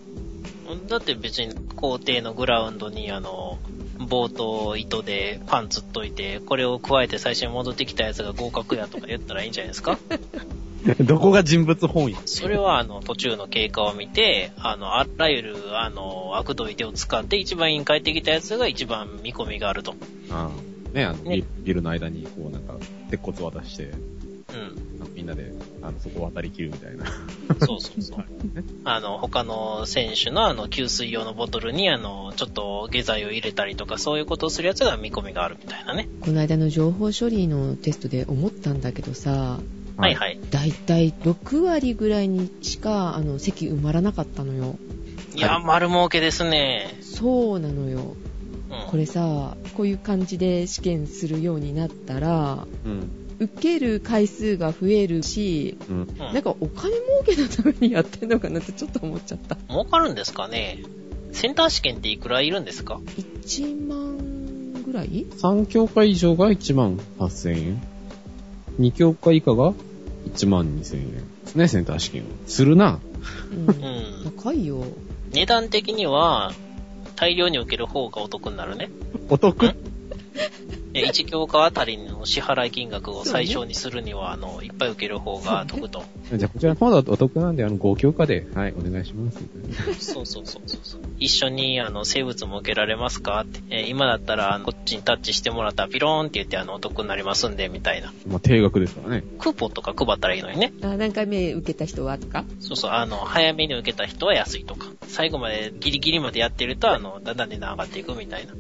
[0.88, 3.58] だって別に校庭のグラウンドにあの、
[3.98, 9.98] 棒と糸でパンつっといて、これを加えて最初に戻ってきたやつが合格やとか言ったらいいんじゃないですか？
[11.06, 12.18] どこが人物本位？
[12.26, 19.96] それはあの、途中の経過を見て、あの、あらゆるあの、悪どい手を使って一番委員帰ってきたやつが一番見込みがあると。
[20.30, 22.76] ああね、あの、ねビビルの間に、こうなんか、
[23.10, 25.14] 鉄骨渡して、うん。
[25.14, 27.06] みんなで、あの、そこを渡り切るみたいな。
[27.66, 28.26] そうそうそう。
[28.86, 36.08] あの、他の選手のあの、給水用のボトルにあの、ちょっと下剤を入れたりとか、そういうことをするやつが見込みがあるみたいなね。
[36.22, 39.60] この間の情報処理のテストで思ったんだけどさ、
[40.00, 40.40] はいはい。
[40.50, 44.78] だいたい6割ぐらいにしか、あの、席埋まらなかったのよ。
[45.36, 46.98] いや、丸儲けですね。
[47.02, 48.16] そうなのよ。
[48.72, 48.90] うん。
[48.90, 53.10] これさ、こういう感じで試験するようになったら、うん。
[53.40, 56.02] 受ける回数が増えるし、うん。
[56.02, 59.58] うんなんかお金儲けのためにやってんのかなってちょっと思っちゃった。
[59.70, 60.80] 儲かるんですかね
[61.34, 63.00] センター試験っていくらいるんですか
[63.46, 67.82] ？1万ぐらい？3教科以上が1万8000円。
[68.80, 69.74] 2教科以下が
[70.34, 72.28] 1万2000円ですね、センター試験は。
[72.48, 73.00] するな。
[73.52, 73.72] うんう。
[73.72, 74.34] ん。
[74.38, 74.84] 高いよ。
[75.32, 76.54] 値段的には、
[77.16, 78.90] 大量に受ける方がお得になるね。
[79.30, 79.66] お得？
[79.66, 79.76] え
[80.94, 86.04] 1教科あたりの支払い金額を最小にするには、あの、いっぱい受ける方が得と。
[86.34, 89.40] じゃあ、こちらの方だとお得なんで、あの、5教科で、はい、お願いします。
[90.00, 91.02] そうそうそうそうそう。
[91.20, 93.62] 一緒に、あの、生物も受けられますかって。
[93.70, 98.14] えー今だったら、あのこっちにタッチしてもらったら、ピローンって言って、あの、お得になりますんで、みたいな。
[98.28, 99.24] まあ、定額ですからね。
[99.40, 100.74] クーポンとか配ったらいいのにね。
[100.82, 102.46] あ何回目受けた人はとか？
[102.60, 104.88] そうそう、あの、早めに受けた人は安いとか。
[105.10, 108.54] 最後までギリギリまでやってると、あの、だんだん値段上がっていくみたいな。
[108.54, 108.56] い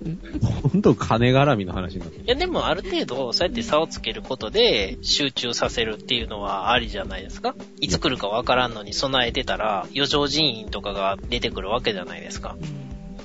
[0.71, 2.23] ほんと金絡みの話になってる。
[2.25, 7.55] や、でもある程度、そうやって差をつけることで、集中させるっていうのはありじゃないですか。
[7.79, 12.57] いつ来るかわからんのに備えてたら、余剰人員とかが出てくるわけじゃないですか。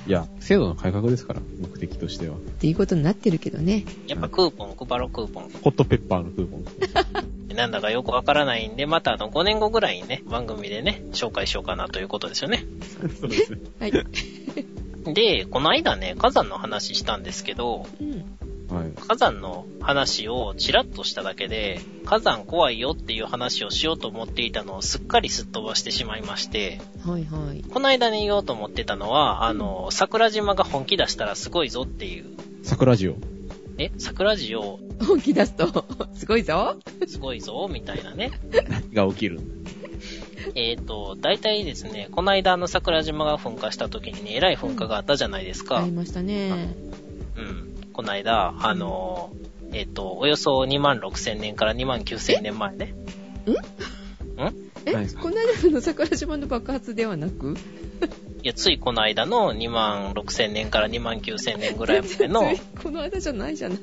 [0.07, 2.35] いや、制度の改革ですから、目的としては。
[2.35, 3.85] っていうことになってるけどね。
[4.07, 5.49] やっぱクーポン、配ろうクーポン。
[5.63, 7.55] ホットペッパーのクーポン。
[7.55, 12.65] なんだかよくわからないんで、またあの5年後ぐらいにね、番組でね、紹介しようかなということですよね。
[13.19, 13.59] そうですね。
[13.79, 13.91] はい。
[15.13, 18.25] で、この間ね、火山の話したんですけど、うん。
[18.69, 18.91] はい。
[19.07, 27.63] 火山の話をちらっとしただけで、火山怖いよっていう話をしようと思っていたのをすっかりすっ飛ばしてしまいまして、はいはい。
[27.63, 32.25] この間に言おうと思ってたのは、あの、桜島が本気出したらすごいぞっていう、
[32.63, 33.15] 桜ジオ。
[33.77, 36.77] え、桜地を本気出すと、 すごいぞ？
[37.07, 38.31] すごいぞ、みたいなね。
[38.69, 39.71] 何が起きるんだ
[40.55, 45.79] えっ、と、大体ですね、この間あの桜島が噴火した時にね、えらい噴火があったじゃないですか。
[45.79, 46.75] ありましたね。
[47.35, 47.74] うん。
[47.95, 49.31] この間、あの、
[49.71, 52.93] えっ、と、およそ2万6千年から2万9千年前ね。
[54.85, 55.21] え、何ですか？
[55.21, 57.55] この間の桜島の爆発ではなく？
[58.43, 63.79] いや、ついこの間の2万6千年から2万9千年ぐらいまでの、 いこの間じゃないじゃない。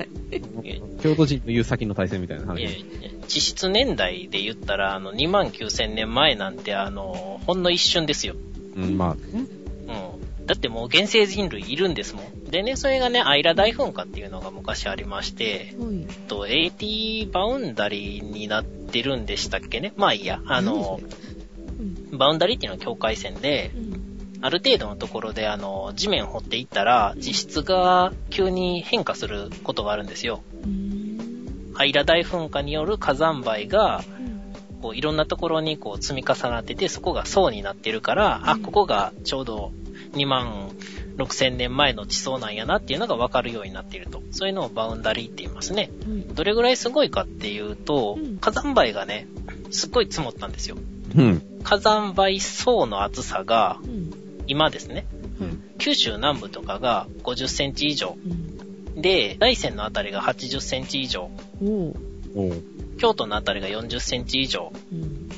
[1.02, 2.62] 京都人の言う先の対戦みたいな話。
[2.64, 8.34] やいや地質年代で言ったら、あの、2万9千年前なんて、あの、ほんの一瞬ですよ。
[8.76, 9.48] うん、まあ、うん？
[10.46, 12.44] だってもう原生人類いるんですもん。
[12.44, 16.06] でね、それがね、アイラ大噴火っていうのが昔ありまして、はい。
[16.28, 19.92] と AT バウンダリーになってるんでしたっけね？
[19.96, 20.40] まあいいや。
[20.46, 21.00] あの
[21.78, 24.38] うんバウンダリーっていうのは境界線でう、ん。
[24.42, 30.42] ある程度のところであの、地面を掘っていったら、地質が急に変化することがあるんですよ。
[31.74, 34.22] アイラ大噴火による火山灰が、うん
[34.82, 39.72] こういろんなところにこう積み重なってて、そこが層になってるから、あ、ここがちょうど
[40.12, 40.70] 2万
[41.16, 44.22] 6千年前の地層なんやなっていうのがわかるようになっていると。
[44.30, 45.90] そういうのをバウンダリーって言いますね。
[46.06, 46.22] はい。
[46.34, 49.26] どれぐらいすごいかっていうとうん、火山灰がね、
[49.70, 50.76] すっごい積もったんですよ。
[51.14, 51.42] うん。
[51.62, 54.10] 火山灰層の厚さが、うん。
[54.46, 55.06] 今ですね、
[55.38, 55.50] はい。
[55.78, 58.16] 九州南部とかが50センチ以上。
[58.24, 59.00] うん。
[59.00, 61.30] で、大山のあたりが80センチ以上。
[62.98, 64.72] 京都のあたりが40センチ以上。
[64.92, 65.28] うん。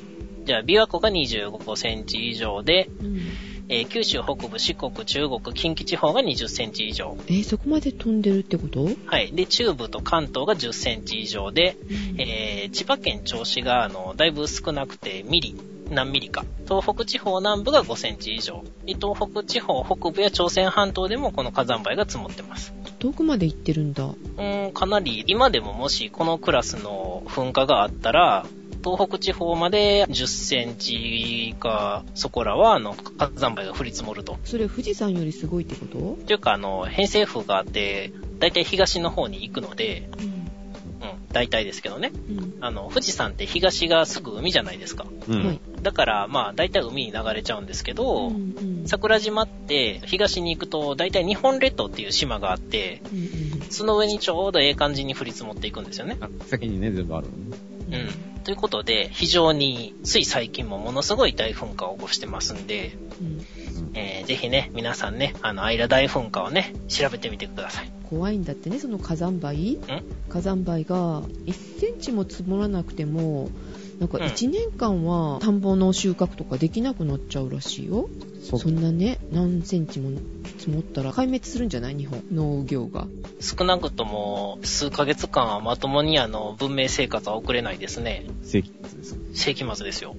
[0.44, 3.20] じゃあ、琵琶湖が25センチ以上で、うん。
[3.68, 7.16] えー九州北部、四国、中国、近畿地方が20センチ以上。
[7.28, 8.88] えーそこまで飛んでるってこと？
[9.06, 9.32] はい。
[9.32, 11.76] で、中部と関東が10センチ以上で、
[12.18, 15.56] えー千葉県銚子が、あの、だいぶ少なくて、ミリ、
[15.90, 16.44] 何ミリか。
[16.68, 18.64] 東北地方南部が5センチ以上。
[18.86, 22.72] で東北地方北部や朝鮮半島でもこの火山灰が積もってます。
[22.98, 24.04] 遠くまで行ってるんだ。
[24.04, 28.46] うーん、かなり、今でももしこのクラスの噴火があったら、
[28.84, 34.38] 東北地方まで10センチか、そこらは、あの、火山灰が降り積もると。
[34.44, 36.26] それ富士山よりすごいってこと？
[36.26, 40.24] というか、あの、偏西風があって、だいたい東の方に行くので、うん。
[40.24, 42.12] うん、大体ですけどね。
[42.28, 42.54] うん。
[42.60, 45.06] あの、富士山って東がすぐ海じゃないですか。
[45.28, 45.46] うん。
[45.46, 45.60] はい。
[45.82, 56.16] だから、まあ、大体海に流れちゃうんですけど、うんうん桜島って東に行くと、大体日本列島っていう島があって、うんうんその上にちょうどええ感じに降り積もっていくんですよね。
[56.20, 57.73] あ先にね、全部あるのね。
[57.90, 58.42] うん。
[58.44, 63.46] ということで、非常に、つい最近もものすごい大噴火を起こしてますんで、うん
[63.94, 67.90] えー、ぜひね、皆さんね、あの、アイラ大噴火をね、調べてみてください。
[68.10, 69.78] 怖いんだってね、その火山灰？
[70.28, 73.48] 火山灰が1センチも積もらなくても、
[73.98, 78.08] なんかうん1年間は田んぼの収穫とかできなくなっちゃうらしいよ。
[78.42, 80.10] そそんなね、何センチも
[80.64, 81.94] 積もったら壊滅するんじゃない？
[81.94, 83.06] 日本、農業が。
[83.40, 88.24] 少なくとも、数ヶ月間はまともにあの、文明生活は送れないですね。
[88.42, 89.18] 世紀末です。
[89.34, 90.16] 世紀末ですよ。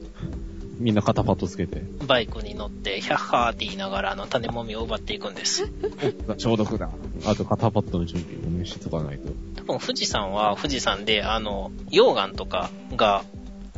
[0.77, 1.81] みんな肩パッドつけて。
[2.05, 5.71] バイクに乗って、ヒャッハーって言いながら、あの、種もみを奪っていくんです。
[6.37, 6.91] 消毒だ。
[7.25, 9.23] あと肩パッドの準備をね、しとかないと。
[9.55, 13.23] 多分富士山は富士山で、あの、溶岩とかが、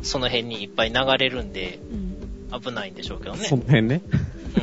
[0.02, 2.08] その辺にいっぱい流れるんで、うん
[2.50, 3.56] 危ないんでしょうけどねそ。
[3.56, 4.00] の辺ね。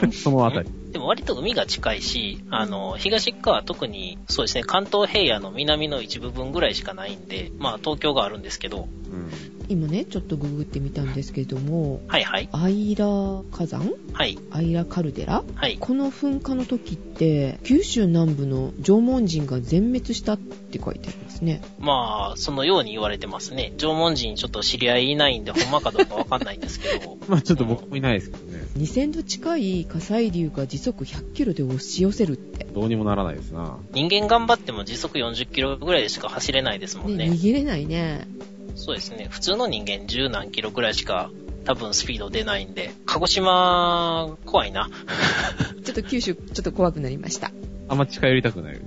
[0.01, 0.69] うん そのあたり。
[0.91, 9.54] でも割と海が近いし、あの、東側は特に、そうですね、関東平野の南の一部分ぐらいしかないんで、まあ東京があるんですけど、うん。
[9.67, 13.93] 今ね、ちょっとググってみたんですけれども、はいはい、アイラ火山？
[14.13, 15.43] はい、アイラカルデラ？
[15.55, 15.77] はい。
[15.79, 21.61] この噴火の時って、九州南部の縄文人が全滅したって書いてありますね。
[21.79, 23.73] まあ、そのように言われてますね。
[23.77, 28.65] 縄文人ちょっと知り合いいないんで、ほんまかどうかわかんないんですけど、 まあちょっと僕もいないですけどね。
[28.77, 32.65] 2000度近い火砕流が時速100キロで押し寄せるって。
[32.65, 33.77] どうにもならないですな。
[33.93, 37.33] 人間頑張っても時速40キロぐらいでしか走れないですもんね、ね。
[37.33, 38.27] 逃げれないね。
[38.75, 39.27] そうですね。
[39.29, 41.31] 普通の人間10何キロぐらいしか
[41.63, 44.89] 多分スピード出ないんで、鹿児島、怖いな。
[45.83, 47.51] ちょっと九州、ちょっと怖くなりました。
[47.87, 48.79] あんま近寄りたくない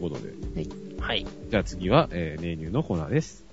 [0.00, 0.34] ことで。
[1.00, 1.26] はい。
[1.48, 3.44] じゃあ次は、えー、ネイニューのコーナーです。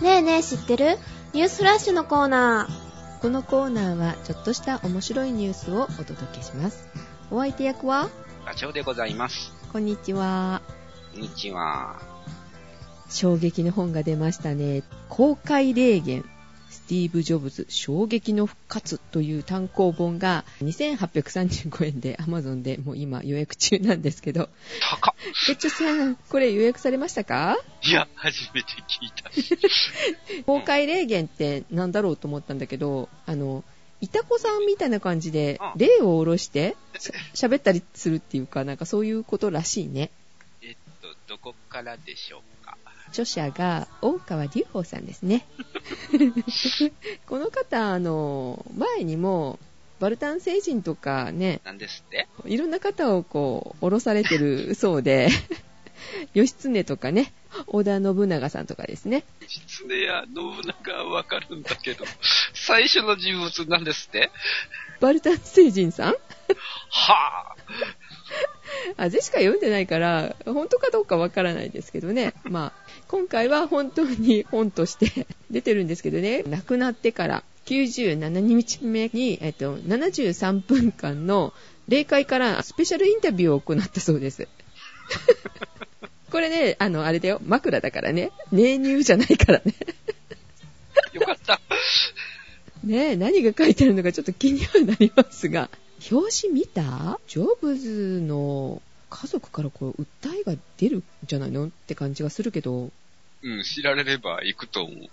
[0.00, 0.98] ねえねえ知ってる？
[1.32, 3.22] ニュースフラッシュのコーナー。
[3.22, 6.88] このコーナーは、ちょっとした面白いニュースをお届けします。
[7.30, 8.10] お相手役は？
[8.44, 9.52] ラジオでございます。
[9.72, 10.81] こんにちは。
[11.12, 12.00] こんにちは。
[13.10, 14.82] 衝撃の本が出ましたね。
[15.08, 16.24] 公開霊言。
[16.70, 24.48] スティーブ・ジョブズ衝撃の復活という単行本が2835円で Amazon でもう今予約中なんですけど。
[24.90, 25.14] 高っ
[25.48, 27.58] ごっちょさん、これ予約されましたか？
[27.82, 29.30] いや、初めて聞いた。
[30.46, 33.64] 公開霊言ってなんだろうと思ったんだけど、あの、
[34.00, 40.10] いたこさんみたいな感じでうん霊を下ろしてしゃ喋ったりするっていうか、なんかそういうことらしいね。
[41.28, 42.76] えっと、どこからでしょうか？
[43.08, 45.46] 著者が大川隆法さんですね。
[47.26, 49.58] この方、あの、前にも、
[50.00, 52.26] バルタン星人とかね、なんですって？
[52.46, 55.28] いろんな方をこう、降ろされてるそうで、
[56.34, 57.32] 義経とかね、
[57.68, 59.24] 織田信長さんとかですね。
[59.46, 62.04] 狐や信長はわかるんだけど、
[62.54, 64.30] 最初の人物なんですって？
[65.00, 66.14] バルタン星人さん？
[66.14, 66.16] は
[67.52, 67.56] あ、
[69.10, 72.34] ぜしか読んでないから、本当かどうかわからないですけどね。
[72.44, 81.52] まあ、今回は本当に本として 出てるんですけどね、亡くなってから97日目に、えっと、73分間の
[81.88, 84.48] 霊界からスペシャルインタビューを行ったそうです。
[86.30, 88.30] これね、あの、あれだよ、枕だからね。
[88.50, 89.74] ネ入じゃないからね。
[91.12, 91.60] よかった。
[92.84, 95.70] ねえ、何が書いてあるのかちょっと気にはなりますが。
[96.10, 97.20] 表紙見た？
[97.28, 101.66] ジョブズの家族からこう、訴えが出るんじゃないの？
[101.66, 102.90] って感じがするけど、
[103.44, 105.08] うん、知られれば行くと思う。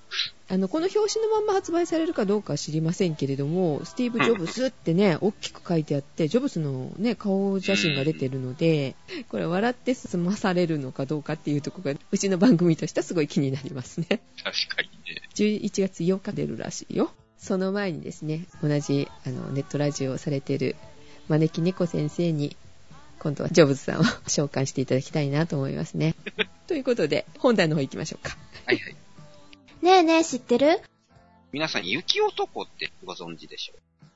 [0.50, 8.96] あの、この表紙のまんま発売されるかどうかは知りませんけれども、スティーブ・ジョブスってね、大きく書いてあって、ジョブスのね、顔写真が出てるので、
[9.30, 14.06] これ笑って済まされるのかどうかっていうところが、うちの番組としてはすごい気になりますね。
[14.08, 15.22] 確かにね。
[15.34, 17.12] 11月8日出るらしいよ。
[17.40, 20.76] その前にですね、同じあのネットラジオをされている
[21.30, 22.56] 招き猫先生に、
[23.20, 26.16] 今度はジョブズさんを召喚していただきたいなと思いますね。
[26.68, 28.38] ということで、本題の方行きましょうか。
[28.66, 28.96] はいはい。
[29.82, 30.82] ねえねえ知ってる？
[31.52, 33.74] 皆さん、雪男ってご存知でしょ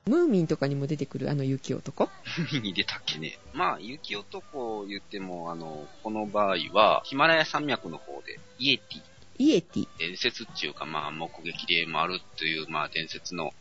[0.09, 2.03] ムーミンとかにも出てくるあの雪男？
[2.03, 2.09] う
[2.59, 3.39] に出たっけね。
[3.53, 9.01] まあ、雪男言っても、あの、この場合は、ヒマラヤ山脈の方で、イエティ、
[9.37, 9.87] イエティ。
[9.97, 13.51] 伝説っていうか、まあ、目撃例もあるという、まあ、伝説の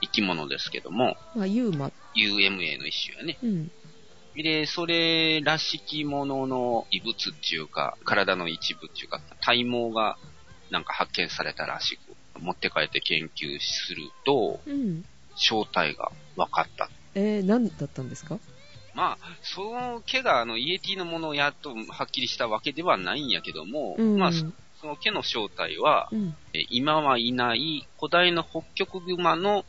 [0.00, 1.90] 生き物ですけども、まあ、ユーマ。
[2.14, 3.38] UMA の一種やね。
[3.42, 3.70] うん。
[4.34, 10.16] で、それらしきものの遺物っていうか、体の一部っていうか、体毛が
[10.70, 15.04] なんか発見されたらしく、持って帰って研究すると、うん。
[15.34, 16.90] 正体が分かった。
[17.14, 18.38] えー、何だったんですか？
[18.94, 24.18] まあ、その毛があの、イエティのものをやっとはっきりしたわけではないんやけども、うん。
[24.18, 24.30] まあ、
[24.82, 26.34] そその毛の正体は、うん。
[26.52, 29.64] え今はいない古代の北極熊の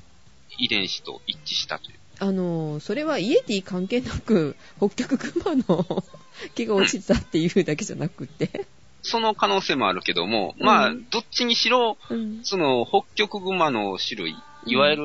[0.57, 1.99] 遺伝子と一致したという。
[2.19, 6.03] あのーそれはイエティ関係なく、 北極熊の
[6.55, 8.65] 毛が落ちてたっていうだけじゃなくて。
[9.05, 12.39] その可能性もあるけども、まあうん、どっちにしろ、うん。
[12.43, 15.03] その北極熊の種類、いわゆる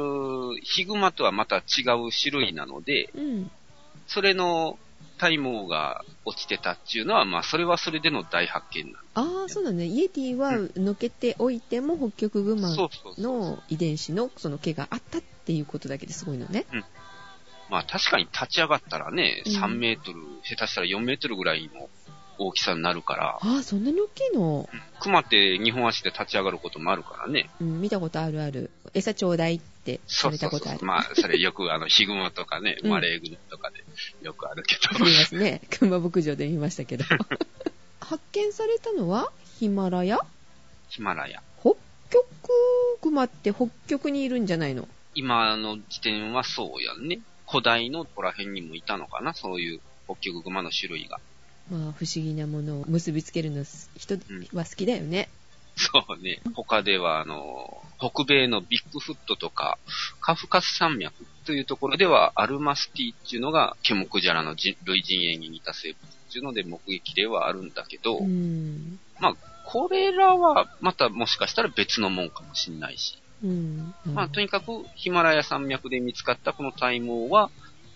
[0.62, 3.50] ヒグマとはまた違う種類なので、うん。
[4.06, 4.78] それの
[5.18, 9.84] 体毛が落ちてたっていうのは、まあ、それはそれでの大発見なああ、そうだね。
[9.84, 12.54] イエティはのけておいても北極の。
[12.56, 13.22] 熊そうそうそう。
[13.22, 16.64] の遺伝子のその毛があったっていうことだけですごいのね。
[17.70, 21.88] まあ、確かに立ち上がったらね、うん3メートル、下手したら4メートルぐらいの
[22.38, 24.68] 大きさになるから、ああ、そんなに大きいの？
[24.72, 27.50] うん熊って2本足で立ち上がることもあるからね。
[27.60, 28.70] うん、見たことあるある。
[28.94, 30.60] 餌ちょうだいってさそうそうそう。
[30.60, 30.84] れたことある。
[30.86, 33.82] まあ、それよくあの、ヒグマとかね、うんマレーグマとかで
[34.22, 34.80] よくあるけど。
[34.94, 35.60] ありますね。
[35.78, 37.04] 熊牧場で見ましたけど。
[38.00, 40.18] 発見されたのはヒマラヤ？
[40.88, 41.42] ヒマラヤ。
[41.60, 41.74] 北
[42.10, 42.24] 極
[43.02, 44.88] 熊って北極にいるんじゃないの？
[45.14, 47.20] 今の時点はそうやんね。
[47.50, 51.18] 古代のここら辺にもいたのかな、そういう北極熊の種類が。
[51.70, 53.64] まあ、不思議なものを結びつけるの
[53.96, 54.14] 人
[54.54, 55.28] は好きだよね。
[55.78, 56.40] そうね。
[56.54, 59.78] 他では、あの、北米のビッグフットとか、
[60.20, 68.98] カフカス山脈というところでは、アルマスティっていうのが、ケモクジャラの人類人猿に似た生物っていうので目撃例はあるんだけど、うん。
[69.70, 73.18] これらはまたもしかしたら別のもんかもしんないし。
[73.44, 73.94] うん。
[74.06, 77.50] まあ、とにかく、ヒマラヤ山脈で見つかったこの体毛は、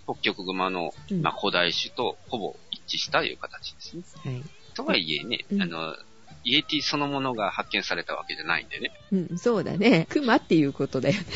[0.04, 4.02] 北極熊の、うんまあ、古代種とほぼ一致したという形ですね。
[4.22, 4.42] はい。
[4.74, 5.96] とはいえね、うんあの、
[6.44, 8.92] イエティそのものが発見されたわけじゃないんでね。
[9.12, 10.06] うん、そうだね。
[10.10, 11.26] 熊っていうことだよね。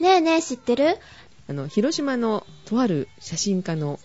[0.00, 0.98] ねえねえ知ってる？
[1.48, 3.98] あの、広島のとある写真家の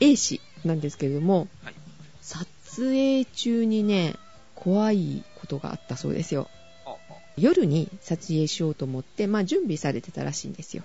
[0.00, 1.74] A 氏なんですけれども、はい
[2.20, 2.46] 撮
[2.82, 4.14] 影中にね、
[4.54, 6.48] 怖いことがあったそうですよ。
[6.84, 6.94] ああ
[7.36, 10.82] 夜に撮影しようと思って、まあ準備されてたらしいんですよ。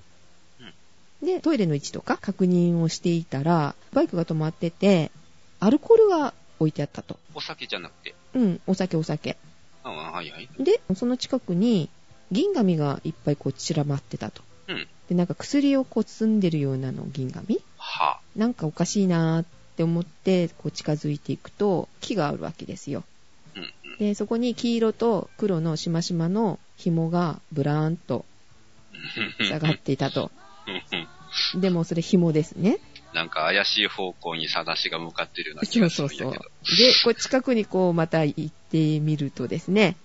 [1.21, 5.11] で、トイレの位置とか確認をしていたら、バイクが止まってて、
[5.59, 7.17] アルコールが置いてあったと。
[7.33, 8.15] お酒じゃなくて？
[8.33, 9.37] うん、お酒お酒。
[9.83, 10.49] ああはいはい。
[10.59, 11.89] で、その近くに
[12.31, 14.41] 銀紙がいっぱいこう散らばってたと。
[14.67, 14.87] うん。
[15.09, 23.03] で、なんか薬をこう包んでるようなの銀紙はなんかおかしいなーって思ってこう近づいていくと木があるわけですよ。
[23.55, 23.59] あ。
[23.59, 23.97] うんうん。
[23.99, 28.25] で、そこに黄色と黒のしましまの紐がブラーンと
[29.39, 30.31] 下がっていたと。
[31.59, 32.79] でもそれ紐ですね。
[33.13, 36.19] なんか怪しい方向にさだしが向かってるような気そうがすそうそう。
[36.19, 36.49] るんやけど。
[36.49, 36.49] で、
[37.03, 39.95] こう近くにこうまた行ってみるとですね、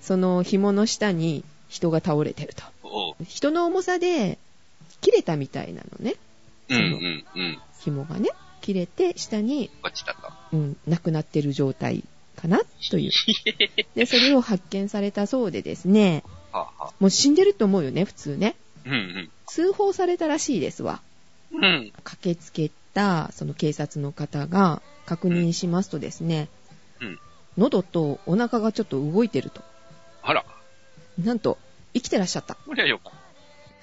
[0.00, 3.16] その紐の下に人が倒れてると。
[3.24, 4.38] 人の重さで
[5.00, 6.14] 切れたみたいなのね。
[6.68, 7.58] うんうんうん。
[7.80, 8.30] 紐がね。
[8.60, 10.32] 切れて下に、落ちたと。
[10.52, 12.02] うん、亡くなってる状態
[12.34, 12.60] かな
[12.90, 13.12] という。
[13.94, 18.56] で、それを発見されたそうでですね、はあ、はあ、もう死んでると思うよね、普通ね。
[18.84, 19.30] うんうん。
[19.46, 21.00] 通報されたらしいですわ。
[21.52, 21.92] うん。
[22.04, 26.48] 駆けつけた、その警察の方が確認しますとですね、
[27.00, 27.18] うん
[27.58, 29.62] 喉とお腹がちょっと動いてると。
[30.22, 30.44] あら、
[31.22, 31.56] なんと、
[31.94, 32.54] 生きてらっしゃった。
[32.54, 33.12] こりゃよかっ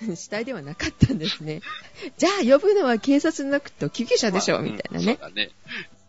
[0.16, 1.62] 死体ではなかったんですね。
[2.18, 5.18] じゃあ呼ぶのは警察なくと救急車でしょ、まあみたいなねうん。
[5.18, 5.50] そうだね。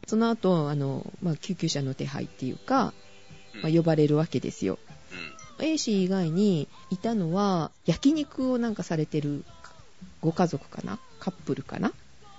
[0.07, 2.93] その後、あの、まあ、救急車の手配っていうか、
[3.55, 4.79] うんまあ、呼ばれるわけですよ。
[5.13, 9.45] うん A 氏以外にいたのは、焼肉をなんかされてる
[10.21, 10.99] ご家族かな？
[11.25, 11.93] カップルかな？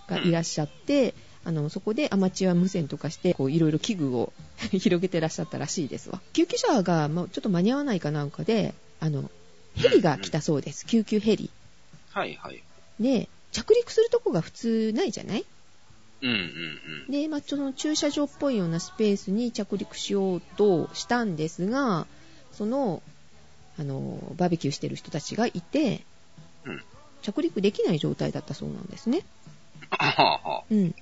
[0.07, 1.13] がいらっしゃって、
[1.43, 4.31] あの、そこでアマチュア無線とかして、こう、いろいろ器具を
[4.71, 6.21] 広げてらっしゃったらしいですわ。
[6.33, 9.29] 救急車が、まあ、ちょっと間に合わないかなんかで、あの、
[9.75, 10.85] ヘリが来たそうです。
[10.85, 11.49] 救急ヘリ。
[12.11, 12.63] はいはい。
[12.99, 15.45] で、着陸するとこが普通ないじゃない？
[16.21, 16.33] うんう
[17.09, 22.07] んで、まあ、その駐車場っぽいようなスペースに着陸しようとしたんですが、
[22.51, 23.03] その、
[23.77, 26.01] あの、バーベキューしてる人たちがいて、
[26.65, 26.83] うん
[27.25, 29.23] 着陸できない状態だったそうなんですね。
[30.69, 30.95] うん。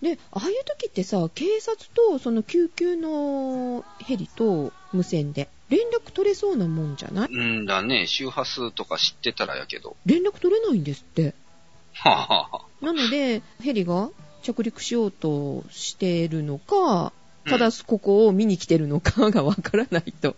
[0.00, 7.28] で、ああいう時ってさ、警察とその救急のヘリと無線で連絡取れそうなもんじゃない？
[7.30, 8.06] うんだね。
[8.06, 9.96] 周波数とか知ってたらやけど。
[10.06, 11.34] 連絡取れないんですって。
[11.92, 14.08] はあはあはあなので、ヘリが
[14.42, 17.12] 着陸しようとしているのか、
[17.46, 20.34] ただここを見に来てるのかがわからないと。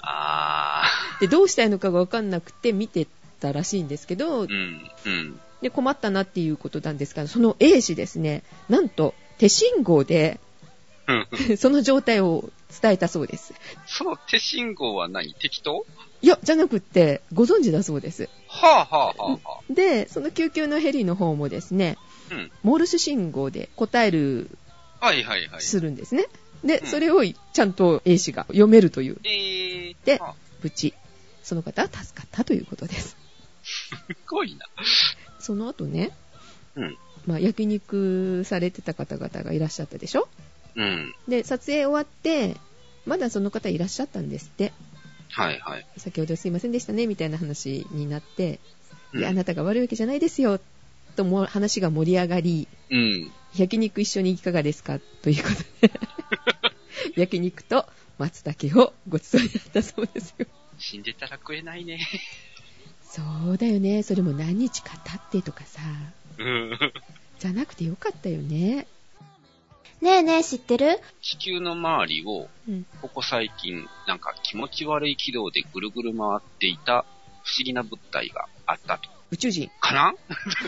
[0.00, 0.84] あ
[1.20, 3.06] で、どうしたいのかがわかんなくて見て
[3.40, 4.48] たらしいんですけどー。
[4.48, 4.90] う、ん。
[5.04, 5.40] うん。
[5.62, 10.40] で、困ったなっていうことなんですが、その A 氏ですね、なんと手信号で
[11.08, 11.26] うん
[11.56, 12.50] その状態を
[12.82, 13.54] 伝えたそうです。
[13.86, 15.34] その手信号は何？
[15.34, 15.86] 適当？
[16.22, 18.28] いや、じゃなくって、ご存知だそうです。
[18.48, 21.96] はあはあはあはで、その救急のヘリの方もですね、
[22.30, 22.34] あ。
[22.34, 22.52] うん。
[22.62, 24.50] モールス信号で答える、
[25.00, 25.62] はいはいはい。
[25.62, 26.26] するんですね。
[26.64, 29.96] で、うんそれをちゃんと A 氏が読めるという、えー。
[30.04, 30.94] であ無事、
[31.44, 33.16] その方は助かったということです。
[33.66, 34.66] すごいな。
[35.38, 36.12] その後ね、
[36.76, 36.96] うん。
[37.26, 40.28] まあ、焼肉されてた方々がいらっしゃったでしょ？
[40.76, 41.14] うん。
[41.28, 42.56] で、撮影終わって、
[43.06, 44.72] まだその方いらっしゃったんですって。
[45.30, 45.86] はいはい。
[45.96, 48.60] 先ほどすいませんでしたね、みたいな話になって、
[49.12, 50.60] うんで、あなたが悪いわけじゃないですよ、
[51.16, 53.32] とも話が盛り上がり、うん。
[53.56, 55.00] 焼肉一緒にいかがですか？
[55.22, 55.48] というこ
[55.80, 55.92] とで、
[57.16, 57.86] 焼肉と
[58.18, 60.46] 松茸をごちそうになったそうですよ。
[60.78, 61.98] 死んでたら食えないね。
[63.16, 64.02] そうだよね。
[64.02, 65.80] それも何日か経ってとかさ、
[66.38, 66.78] うん。
[67.38, 68.86] じゃなくてよかったよね。
[70.02, 71.00] ねえねえ知ってる？
[71.22, 72.84] 地球の周りを、うん。
[73.00, 77.06] ここ最近、なんか気持ち悪い軌道でぐるぐる回っていた
[77.42, 79.08] 不思議な物体があったと。
[79.30, 79.70] 宇宙人。
[79.80, 80.14] かな？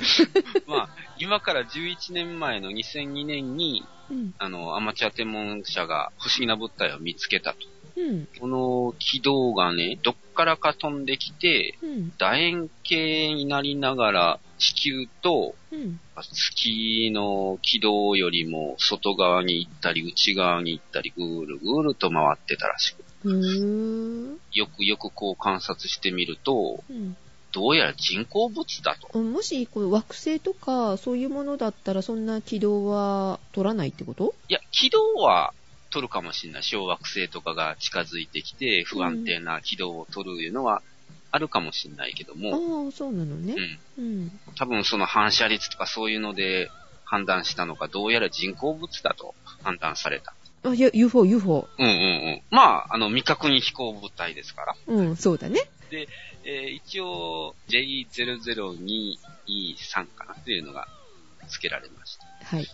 [0.67, 0.89] まあ、
[1.19, 4.35] 今から11年前の2002年に、うん。
[4.39, 7.59] あの、アマチュア天文社が不思議な物体を見つけたと。
[7.99, 8.29] うん。
[8.39, 12.13] この軌道がね、どっからか飛んできて、うん。
[12.17, 16.01] 楕円形になりながら、地球とうん。
[16.17, 23.05] 月の軌道よりも外側に行ったり内側に行ったりぐーるぐーると回ってたらしく。
[24.53, 27.17] よくよくこう観察してみると、うん。
[27.51, 29.19] どうやら人工物だと。
[29.19, 34.35] もし、こう惑星とか、そういうものだったら、そんな軌道は取らないってこと？
[34.49, 35.55] いや、軌道は
[35.91, 36.63] 取るかもしれない。
[36.63, 40.83] 小惑星とかが近づいてきて不安定な軌道を取るいうのは
[41.31, 43.55] あるかもしれないけども、ああ、そうなのね
[43.97, 44.01] う。
[44.01, 44.05] ん。
[44.05, 44.41] うん。
[44.57, 46.71] 多分その反射率とかそういうので
[47.05, 50.35] 判断したのか、どうやら人工物だと判断された。
[50.65, 51.69] あ、いや、UFO、UFO。
[51.79, 51.95] うんうんう
[52.37, 52.43] ん。
[52.51, 54.75] まあ、あの、未確認飛行物体ですから。
[54.87, 55.61] うん、そうだね。
[55.91, 60.35] えー一応、J00223 かな？
[60.35, 60.87] っていうのが
[61.49, 62.27] 付けられました。
[62.45, 62.67] はい。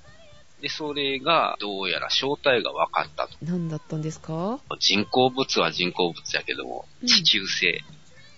[0.65, 3.37] で、それが、どうやら正体が分かったと。
[3.43, 4.59] 何だったんですか？
[4.81, 7.83] 人工物は人工物やけどもう、ん地球製。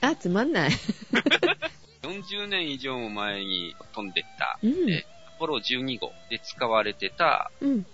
[0.00, 0.70] あ、つまんない。
[2.02, 4.90] 40年以上も前に飛んでった、うん。
[4.90, 7.86] えアポロ12号で使われてたうん。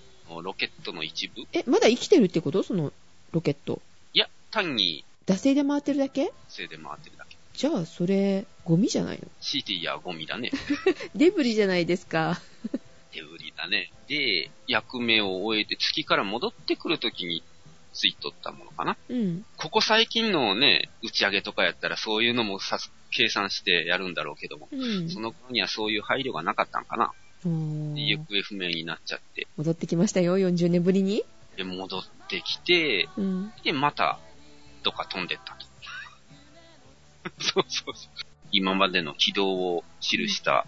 [0.42, 1.42] ロケットの一部。
[1.42, 2.62] いえ、まだ生きてるってこと？
[2.62, 2.90] その
[3.32, 3.82] ロケット。
[4.14, 6.32] や、単に惰性で回ってるだけ？
[6.48, 7.36] 製で回ってるだけ。
[7.52, 10.50] じゃあ、それ、ゴミじゃないの？CT やゴミだね。
[11.14, 12.40] デブリじゃないですか。
[13.12, 13.90] 手売りだね。
[14.08, 17.42] で、役目を終えて月から戻ってくるときに
[17.92, 18.96] ついとったものかな。
[19.08, 19.44] うん。
[19.56, 25.10] ここ最近のね、打ち上げとかやったらそういうのもさす計算してやるんだろうけども、うん。
[25.10, 27.12] その頃にはそういう配慮がなかったんかな。
[27.44, 31.24] 行方不明になっちゃって、戻ってきましたよ、40年ぶりに？
[31.56, 33.52] で、戻ってきて、うん。
[33.64, 34.20] で、また、
[34.84, 35.66] どっか飛んでったと。
[37.42, 38.26] そうそうそう。
[38.52, 40.66] 今までの軌道を記した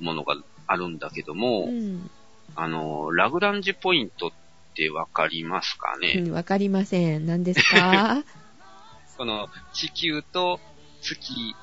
[0.00, 0.36] ものが
[0.66, 2.10] あるんだけども、うん。
[2.54, 4.30] あの、ラグランジュポイントっ
[4.74, 7.26] てわかりますかね、うんわかりません。
[7.26, 8.22] 何ですか？
[9.18, 10.60] この地球と
[11.00, 11.54] 月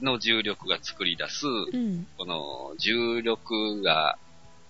[0.00, 2.06] の重力が作り出す、うん。
[2.18, 4.18] この重力が、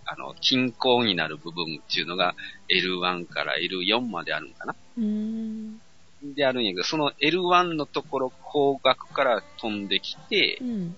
[0.05, 2.35] あの、均衡になる部分っていうのが
[2.69, 4.75] L1 から L4 まであるんかな？
[6.35, 10.97] であるんやけど、その L1 のところ方角から飛んできてう、ん。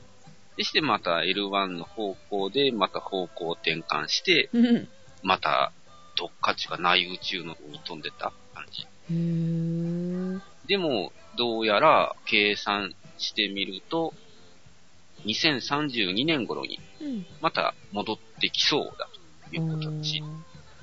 [0.58, 4.88] でしてまた L1 の方向でまた方向転換して、うん。
[5.22, 5.72] また
[6.16, 8.84] どっかちゅうか内宇宙の方に飛んでた感じ。
[10.66, 14.12] でも、どうやら計算してみると、
[15.26, 17.24] 2032年頃にうん。
[17.40, 19.08] また戻ってきそうだ
[19.48, 20.24] ということだし、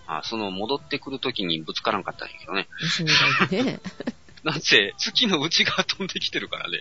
[0.08, 2.70] あその戻ってくるときにぶつからんかったんやけどね。
[3.52, 3.80] ね。
[4.46, 6.80] なんせ、月の内側飛んできてるからね。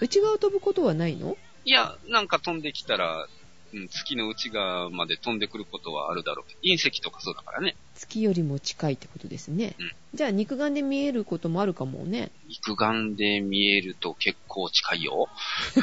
[0.00, 1.36] 内側飛ぶことはないの？
[1.66, 3.26] いや、なんか飛んできたら、
[3.74, 7.74] うん、月の内側まで飛んでくることはあるだろう隕石とかそうだからね。
[7.96, 9.74] 月よりも近いってことですね。
[9.78, 12.30] うんじゃあ肉眼で見えることもあるかもね。
[12.48, 15.28] 肉眼で見えると結構近いよ。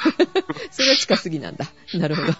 [0.71, 1.65] それは近すぎなんだ。
[1.93, 2.34] なるほど。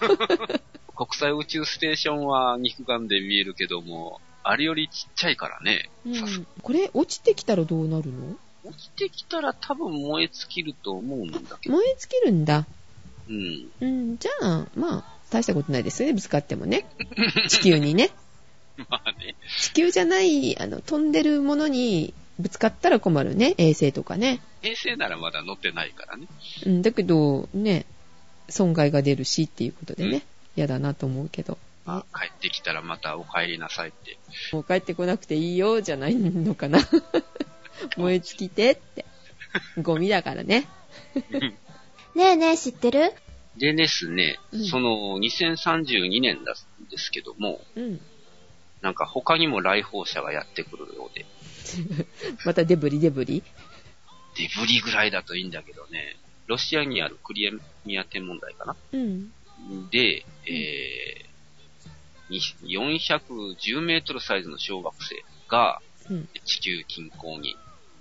[0.96, 5.88] 国際宇宙ステーションは肉眼で見えるけども、あれよりちっちゃいからね。
[6.06, 8.36] うん、これ落ちてきたらどうなるの？
[8.64, 11.76] 落ちてきたら多分燃え尽きると思うんだけど。
[11.76, 12.66] 燃え尽きるんだ。
[13.28, 13.70] うん。
[13.80, 16.86] うん、じゃあ、まあ、大したことないですよね、ぶつかってもね。
[17.48, 18.10] 地球にね。
[18.88, 19.34] まあね。
[19.58, 23.54] 地球じゃない、あの、飛んでるものにぶつかったら困るね。
[23.58, 24.40] 衛星とかね。
[24.62, 26.26] 衛星ならまだ乗ってないからね。
[26.66, 27.86] うん、だけど、ね、
[28.48, 30.24] 損害が出るしっていうことでね、
[30.56, 31.58] 嫌だなと思うけど。
[31.86, 34.16] あ帰ってきたらまたお帰りなさいって。
[34.52, 36.78] もう帰ってこなくていいよ、じゃないのかな。
[37.96, 39.04] 燃え尽きてって。
[39.82, 40.66] ゴミだからね。
[42.14, 43.12] ねえねえ知ってる？
[43.56, 48.00] でですね、うんその2032年なんですけども、うん。
[48.82, 51.24] なんか他にも来訪者がやってくるようで、
[52.44, 53.42] またデブリデブリ？
[54.36, 57.50] デブリぐらいだといいんだけどね、ロシアにあるクリ
[57.86, 58.76] ミア天文台かな？
[58.92, 59.32] うん。
[59.90, 66.28] で、えー、に410メートルサイズの小惑星がうん。
[66.44, 67.56] 地球近郊に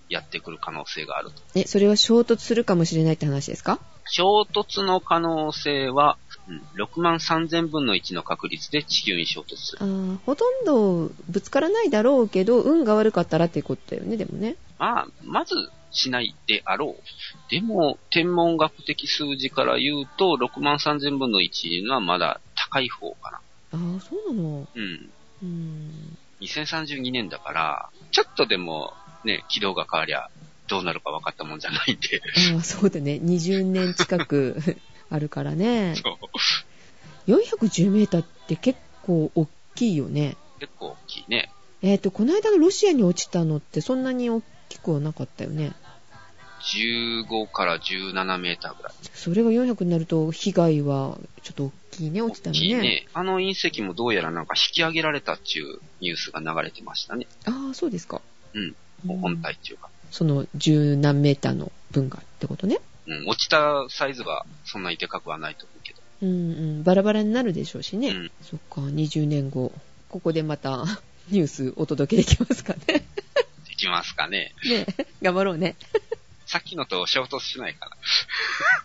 [0.10, 1.42] やってくる可能性があると。
[1.56, 3.80] え、それは衝突するかもしれないって話ですか？
[4.06, 9.80] 衝突の可能性は、うん、6万3000分の1の確率で地球に衝突する。
[10.26, 14.56] ほとんどぶつからないだろうけど、運が悪かったらっていうことだよね、でもね。
[14.78, 15.56] まあ、まず
[15.92, 17.04] しないであろう。
[17.50, 23.38] でも、天文学的数字から言うと、6万3000分の1はまだ高い方かな。
[23.38, 24.68] ああ、そうなの？
[24.76, 25.10] うん。
[25.42, 26.18] うん。
[26.42, 28.94] 2032年だから、ちょっとでも
[29.24, 30.30] ね、軌道が変わりゃ
[30.74, 32.20] どうなるか分かったもんじゃないんで。
[32.56, 33.20] ああ、そうだね。
[33.24, 34.58] 20年近く
[35.12, 35.94] あるからね。
[35.96, 36.18] そ
[37.28, 37.32] う。
[37.32, 40.36] 410メーターって結構大きいよね。
[40.60, 41.52] 結構大きいね。
[41.84, 45.74] えっ、と、この間のロシアに落ちたのってそんなに大きくはなかったよね。
[46.64, 48.94] 15から17メーターぐらい。
[49.14, 52.60] それが400になると被害はちょっと大きいね、落ちた大のね。
[52.60, 53.08] きいね。
[53.14, 57.28] あの隕石もどうやらなんか引き上げられたっていうニュースが流れてましたね。
[57.46, 58.22] ああ、そうですか。
[58.56, 58.76] うん。
[59.06, 59.90] 本体っていうか。
[60.14, 62.78] その十何メーターの分がってことね。
[63.08, 63.28] うん。
[63.28, 66.00] 落ちたサイズはそんなにでかくはないと思うけど。
[66.22, 66.32] うんう
[66.82, 68.10] ん、バラバラになるでしょうしね。
[68.10, 68.32] うん。
[68.44, 69.72] そっか、20年後、
[70.10, 70.86] ここでまた
[71.30, 73.06] ニュースお届けできますかね。
[73.68, 74.54] できますかね。
[74.64, 74.86] ね
[75.24, 75.76] 頑張ろうね。
[76.46, 77.90] さっきのと衝突しないか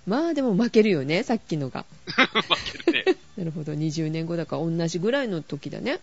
[0.07, 1.85] まあでも負けるよね、さっきのが。
[2.17, 2.27] な。
[2.41, 3.17] 負けるね。
[3.37, 6.01] なるほど、20年後だから同じぐらいの時だね。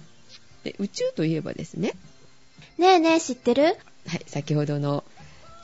[0.63, 1.93] で宇宙といえばですね、
[2.77, 3.75] ねえねえ知ってる？
[4.07, 5.03] はい、先ほどの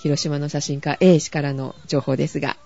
[0.02, 2.58] 広島の写真家 A 氏からの情報ですが、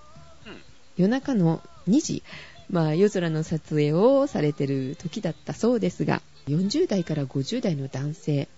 [0.46, 0.56] うん
[0.96, 2.22] 夜中の2時、
[2.70, 8.48] まあ夜空の撮影をされてる時だったそうですが、40代から50代の男性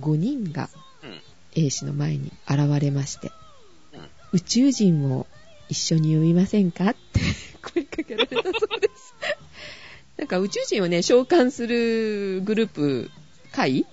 [0.00, 0.68] 5人が
[1.02, 1.20] うん。
[1.54, 3.32] A 氏の前に現れまして、
[3.94, 4.00] うん
[4.32, 5.26] 宇宙人を
[5.70, 6.90] 一緒に呼びませんか？
[6.90, 7.20] って
[7.62, 9.14] 声かけられたそうです。
[10.18, 13.10] なんか宇宙人をね、召喚するグループ
[13.52, 13.86] 会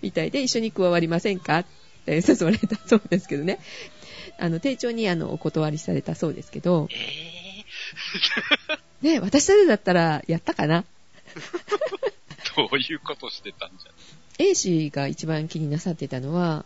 [0.00, 1.58] みたいで一緒に加わりませんか？
[1.58, 1.68] って
[2.06, 3.58] 誘われたそうですけどね。
[4.38, 7.62] あの、丁重にあの、お断りされたそうですけど、え
[9.02, 10.84] ね、私たちだったらやったかな？
[11.34, 13.86] ー、どういうことしてたんじ
[14.38, 16.64] ?A 氏が一番気になさってたのは、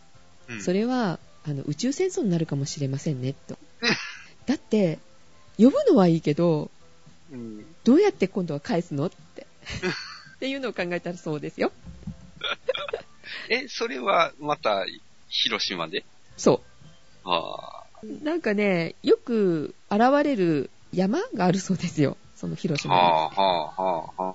[0.48, 0.52] ゃ。
[0.52, 0.62] うん。
[0.62, 3.58] それは、あの、宇宙戦争になるかもしれませんね、と。
[4.46, 4.98] だって、
[5.58, 6.70] 呼ぶのはいいけど、
[7.32, 7.66] うん。
[7.84, 9.06] どうやって今度は返すの？
[9.06, 9.46] って。
[10.36, 11.72] っていうのを考えたらそうですよ。
[13.48, 14.84] え、それはまた、
[15.28, 16.04] 広島で
[16.36, 16.62] そ
[17.24, 17.86] ああ。
[18.02, 18.24] う。
[18.24, 22.16] なんかね、よく現れる山があるそうですよ。
[22.34, 23.00] その広島に。
[23.00, 23.32] はあ、は
[23.76, 24.34] あ、はあ、はあ。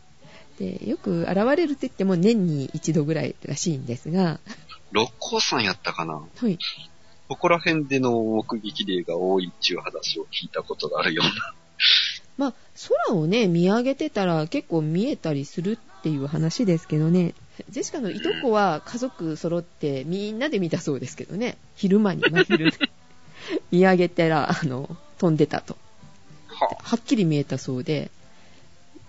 [0.59, 4.39] で、よく現れるって言っても年に一度ぐらいらしいんですが、
[4.91, 6.59] 六甲山やったかなはい。
[7.29, 11.53] ここら辺での目撃例が多いっていう話を聞いたことがあるような。
[12.37, 12.53] まあ、
[13.07, 17.33] 空をね、見上げてたら結構見えたりするっていう話ですけどね。
[17.69, 21.57] ジェシカのいとこは家族揃ってみんなで見たそうですけどね。
[21.75, 22.77] 昼間に真昼で
[23.71, 25.77] 見上げたら、あの、飛んでたと。
[26.47, 28.11] ははっきり見えたそうで、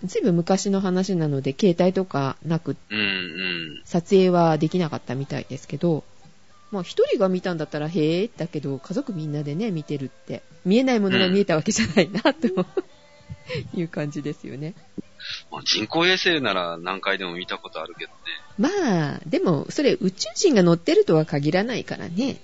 [0.05, 2.77] ずいぶん昔の話なので、携帯とかなく。
[3.85, 6.05] 撮影はできなかったみたいですけど、
[6.71, 12.49] まあ一人が見たんだったらへえだけど、家族みんなでね、見てるって、見えないものが見えたわけじゃないな、と
[13.75, 14.75] いう感じですよね。
[15.51, 18.19] まあ、人工衛星なら何回でも見たことあるけどね。
[18.59, 22.41] まあ、でも、それ宇宙人が乗ってるとは限らないからね。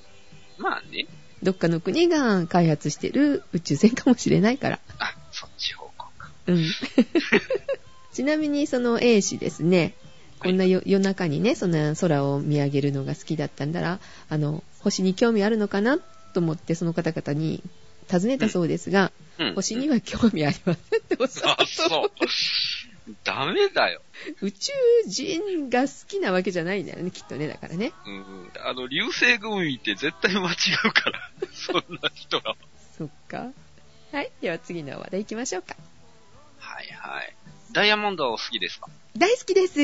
[0.58, 1.06] まあね。
[1.42, 4.80] どっかの国が開発してる宇宙船かもしれないから。
[4.98, 6.30] あ、そっち方向か。
[6.46, 6.64] うん。
[8.12, 9.94] ちなみにその A 氏ですね、
[10.40, 15.98] こんなよ夜中にね、そんな空を見上げるのが好きだったんだら、あの、星に興味あるのかな
[16.32, 17.62] と思ってその方々に
[18.08, 19.27] 尋ねたそうですが、うん。
[19.54, 22.10] 星には興味ありませんっておっしゃったあ、そう。
[23.24, 24.02] ダメだよ。
[24.42, 24.72] 宇宙
[25.06, 27.92] 人が好きなわけじゃないんだよね、きっとね、だからね。
[28.06, 28.50] うんうん。
[28.62, 31.30] あの、流星群って絶対間違うから。
[31.54, 32.56] そんな人らは。
[32.98, 33.46] そっか。
[34.12, 34.30] はい。
[34.42, 35.76] では次の話題行きましょうか。
[36.58, 37.34] はいはい。
[37.72, 38.88] ダイヤモンドはお好きですか？
[39.16, 39.74] 大好きです。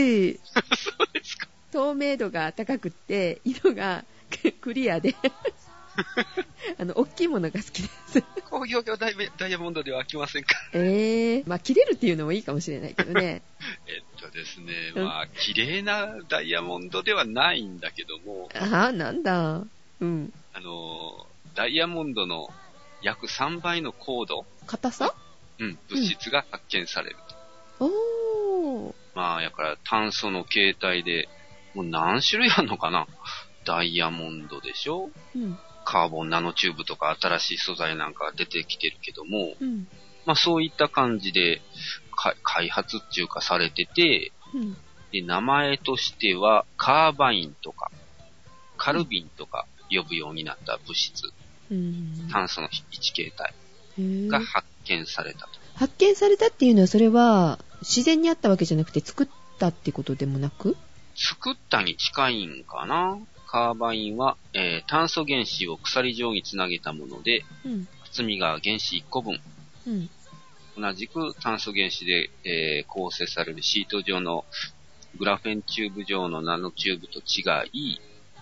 [0.77, 1.49] そうですか。
[1.73, 4.05] 透明度が高くって、色が
[4.61, 5.15] クリアで、
[6.79, 8.23] あの、大きいものが好きです。
[8.51, 13.43] 工業用ダイダイヤモンドでは飽きませんか えー、まあ、切れるっていうのもいいかもしれないけどね。
[13.87, 19.65] えっとですね、うんまあ、綺麗なダイヤモンドではないんだけども、ああ、なんだ。
[20.01, 20.33] うん。
[20.53, 22.53] あの、ダイヤモンドの
[23.03, 25.15] 約3倍の高度、硬さ？
[25.59, 27.17] うん、物質が発見される
[27.79, 27.85] と。
[27.85, 28.95] おー。
[29.15, 31.29] まあ、やから炭素の形態で、
[31.75, 33.07] もう何種類あるのかな
[33.65, 35.59] ダイヤモンドでしょうん。
[35.85, 39.87] カーボンナノチューブとか新しい素材なんか出てきてるけども、うん。
[40.27, 41.61] まあそういった感じで
[42.17, 44.77] か開発っていうかされてて、うん。
[45.13, 47.91] で、名前としてはカーバインとか、
[48.77, 51.33] カルビンとか呼ぶようになった物質、
[51.71, 52.29] うん。
[52.33, 53.55] 炭素の一形態
[54.29, 55.49] が発見されたと。
[55.75, 59.29] 発見されたっていうのは、それは、自然にあったわけじゃなくて、作っ
[59.59, 60.77] たってことでもなく？
[61.17, 63.19] 作ったに近いんかな
[63.55, 67.89] カーバインは、えー炭素原子を鎖状につなげたもので、うん。
[68.05, 69.41] 厚みが原子1個分。
[69.87, 70.11] うん。
[70.77, 74.45] 同じく炭素原子で、えー構成されるシート状の
[75.21, 78.01] グラフェンチューブ状のナノチューブと違い、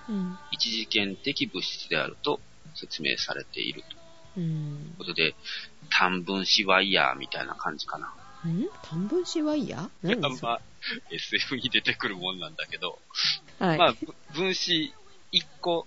[0.08, 0.38] うん。
[0.50, 2.40] 一次元的物質であると
[2.74, 3.84] 説明されている
[4.34, 4.94] といううん。
[4.96, 5.34] ことで、
[5.90, 8.06] 単分子ワイヤーみたいな感じかな。
[8.48, 8.66] ん？
[8.82, 10.16] 単分子ワイヤー？
[10.16, 10.60] 何それまあ、
[11.12, 12.98] SF に出てくるもんなんだけど、
[13.58, 13.78] はい。
[13.78, 14.94] まあ、ぶ分子
[15.32, 15.86] 1個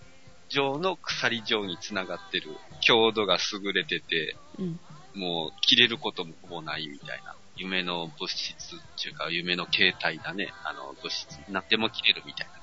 [0.49, 2.49] 状の鎖状につながってる
[2.81, 4.79] 強度が優れてて、うん。
[5.15, 7.35] もう切れることもほぼないみたいな。
[7.55, 10.53] 夢の物質っていうか、夢の形態だね。
[10.65, 12.53] あの、物質になっても切れるみたいな。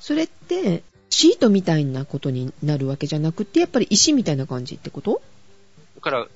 [0.00, 5.22] それって、シートみたいなことになるわけじゃなくて、やっぱり石みたいな感じってこと？
[5.96, 6.26] だから、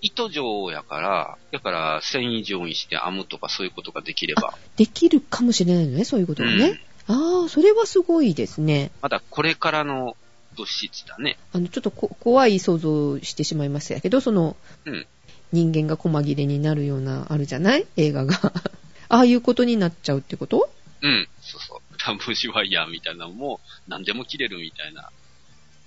[0.00, 6.80] 糸状やから、だから繊維状にして編むとかそういうことができれば、できるかもしれないのね、そういうことがね。
[7.12, 8.90] ああ、それはすごいですね。
[9.02, 10.16] まだこれからの
[10.56, 11.38] 物質だね。
[11.52, 15.06] あの、ちょっとこ怖い想像をしてしまいましたけど、その、うん
[15.52, 17.84] 人間が細切れになるような、あるじゃない？
[17.96, 18.38] 映画が。
[19.08, 20.70] ああいうことになっちゃうってこと？
[21.02, 21.98] うん、そうそう。
[21.98, 25.10] 単分子ワイヤーみたいなのも何でも切れるみたいな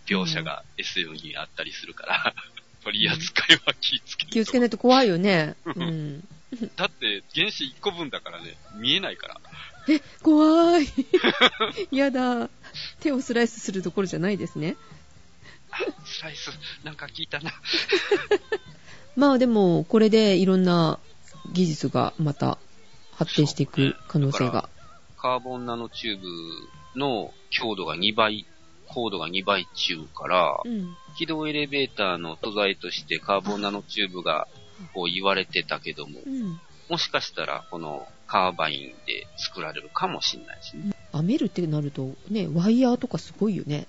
[0.06, 2.34] 描写が SF にあったりするから、
[2.84, 5.56] 取り扱いは気をつけ気をつけないと怖いよね。
[5.64, 6.28] ううんん。
[6.76, 9.40] だって原子1個分だからね、見えないから。
[9.90, 10.88] え、怖い。
[11.92, 12.50] やだ。
[13.00, 14.76] 手をスライスするところじゃないですね。
[15.72, 16.52] あスライス、
[16.84, 17.52] なんか聞いたな。
[19.16, 21.00] まあでも、これでいろんな
[21.52, 22.58] 技術がまた
[23.12, 24.70] 発展していく可能性が。
[25.18, 26.28] カーボンナノチューブ
[27.00, 28.46] の強度が2倍、
[28.88, 30.96] 高度が2倍中から、うん。
[31.16, 34.48] 軌道エレベーターの素材としてカーボンナノチューブが
[34.94, 36.60] こう言われてたけども、うん。
[36.90, 40.96] もしかしたらこのカーバインで作られるかもしれないしね。
[41.12, 43.86] 編めるってなると、ね、ワイヤーとかすごいよね。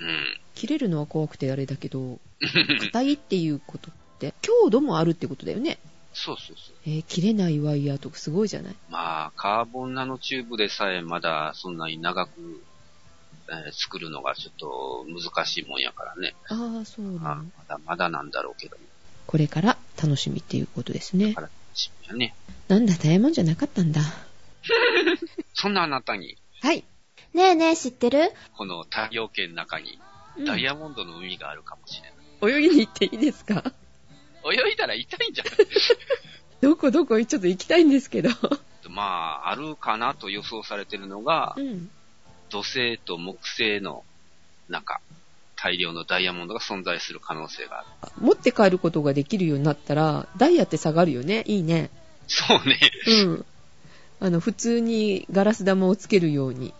[0.00, 0.08] うん。
[0.56, 2.18] 切れるのは怖くてあれだけど、
[2.92, 5.78] 硬いっていうことって、強度もあるってことだよね。
[6.12, 6.76] そうそうそう。
[6.86, 8.74] えー切れないワイヤーとかすごいじゃない？
[8.90, 12.62] まあ、カーボンナノチューブでさえまだそんなに長く、
[13.48, 16.34] えー作るのがちょっと難しいもんやからね。
[16.48, 17.44] ああ、そうなあの。
[17.44, 18.82] まだまだなんだろうけども。
[19.26, 21.40] これから楽しみっていうことですねだか。
[21.42, 22.34] ら、しみやね。
[22.68, 24.00] なんだ、ダイヤモンドじゃなかったんだ。
[25.54, 26.84] そんなあなたに、はい。
[27.34, 28.32] ねえねえ知ってる？
[28.56, 29.98] この太陽圏の中に
[30.36, 32.10] うんダイヤモンドの海があるかもしれ
[32.46, 32.56] ない。
[32.56, 33.62] 泳ぎに行っていいですか？
[34.50, 35.54] 泳いだら痛いんじゃない？
[36.60, 38.30] どこどこちょっと行きたいんですけど。
[38.88, 39.02] ま
[39.44, 41.90] あ、あるかなと予想されてるのがう、ん。
[42.50, 44.04] 土星と木星の
[44.68, 45.00] 中、
[45.64, 48.12] 大量のダイヤモンドが存在する可能性がある。
[48.20, 51.42] 持って帰ることができるようになったら、ダイヤって下がるよね。
[51.46, 51.88] いいね。
[52.26, 52.78] そうね。
[53.06, 53.46] うん。
[54.20, 56.74] あの、普通にガラス玉をつけるように、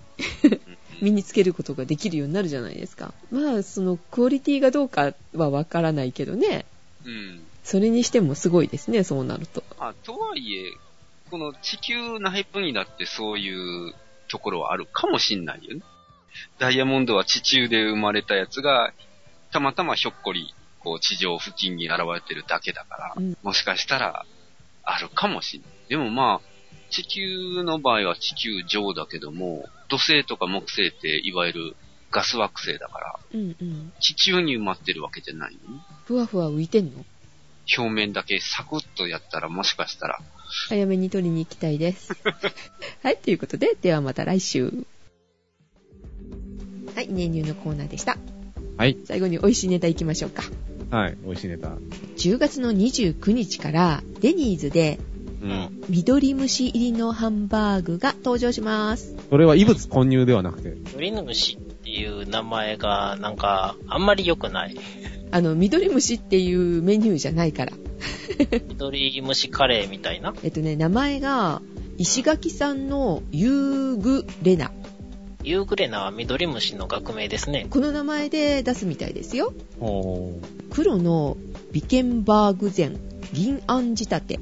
[1.00, 3.14] 身につけることができるようになるじゃないですか。
[3.30, 6.66] まあ、その、クオリティがどうかはわからないけどね。
[7.06, 7.42] うん。
[7.62, 9.64] それにしてもすごいですね、そうなると。
[9.78, 10.72] あ、とはいえ、
[11.30, 13.94] この地球内部にだってそういう
[14.28, 15.82] ところはあるかもしんないよね。
[16.58, 18.92] ダイヤモンドは地中で生まれたやつが、
[19.52, 24.26] たまたまひょっこり、こう地上付近に現れてるだけだから、うんもしかしたら、
[24.82, 25.70] あるかもしんない。
[25.88, 31.76] でもまあ、地球の場合は地球上だけども、土星とか木星っていわゆる
[32.10, 33.92] ガス惑星だから、うんうん。
[34.00, 35.74] 地中に埋まってるわけじゃないの？
[35.76, 35.80] ね。
[36.04, 37.04] ふわふわ浮いてんの？
[37.76, 40.20] 表面だけサクッとやったらもしかしたら、
[40.68, 42.12] 早めに取りに行きたいです。
[43.02, 44.86] はい、ということで、ではまた来週。
[46.94, 48.18] はい、年入のコーナーでした。
[48.76, 48.96] はい。
[49.04, 50.42] 最後に美味しいネタ行きましょうか。
[50.90, 51.16] はい。
[51.24, 51.76] 美味しいネタ。
[52.16, 54.98] 10月の29日からデニーズで
[55.42, 55.84] うん。
[55.90, 59.14] 緑虫入りのハンバーグが登場します。
[59.28, 60.70] それは異物混入ではなくて。
[60.92, 64.76] 鳥の虫っていう名前が、なんか、あんまり良くない。
[65.30, 67.72] あの、緑虫っていうメニューじゃないから。
[68.70, 70.34] 緑虫カレーみたいな？
[70.42, 71.60] えっとね、名前が
[71.98, 74.72] 石垣さんのユーグレナ。
[75.44, 77.66] ユーグレナは緑虫の学名ですね。
[77.68, 79.52] この名前で出すみたいですよ。
[80.70, 81.36] 黒の
[81.70, 82.98] ビケンバーグ膳
[83.34, 84.36] 銀杏仕立て。
[84.36, 84.40] ん？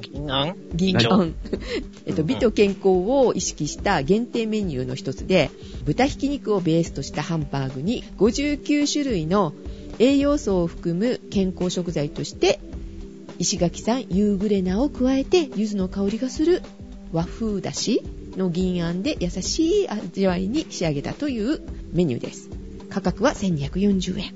[0.00, 0.54] 銀杏？
[0.74, 1.08] 銀何？
[1.08, 1.34] 杏。
[2.06, 5.50] えっと、美と健康を意識した限定メニューの一つで、
[5.84, 9.52] 豚ひき肉をベースとしたハンバーグに59種類の
[9.98, 12.60] 栄養素を含む健康食材として、
[13.38, 16.62] 石垣産ユーグレナを加えて、柚子の香りがする
[17.12, 18.02] 和風だし
[18.36, 21.60] の銀杏で優しい味わいに仕上げたという
[21.92, 22.50] メニューです。
[22.88, 24.34] 価格は1240円。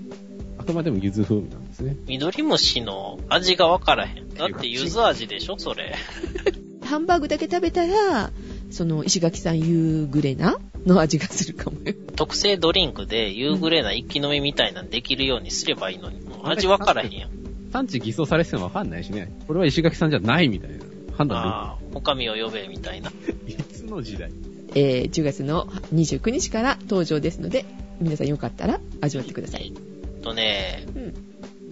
[0.59, 1.97] あくまでも柚子風味なんですね。
[2.07, 4.29] 緑虫の味がわからへん。
[4.35, 5.95] だって柚子味でしょそれ。
[6.85, 8.33] ハンバーグだけ食べたら、
[8.71, 11.95] その石垣産ユーグレナの味がするかもよ。
[12.17, 16.21] 特製ドリンクでユーグレナ一気飲みみたいなのできるようにすればいいのに。
[16.21, 17.31] もう味わからへんやん。
[17.73, 19.33] 産地偽装されててもわかんないしね。
[19.47, 20.77] これは石垣さんじゃないみたいな
[21.17, 23.11] 判断ああ、おかみを呼べみたいな。
[23.95, 24.31] の時代
[24.75, 27.65] えー10月の29日から登場ですので、
[28.01, 29.73] 皆さんよかったら味わってください。
[29.75, 31.15] えっとね、うん。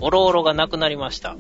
[0.00, 1.36] オロオロがなくなりました。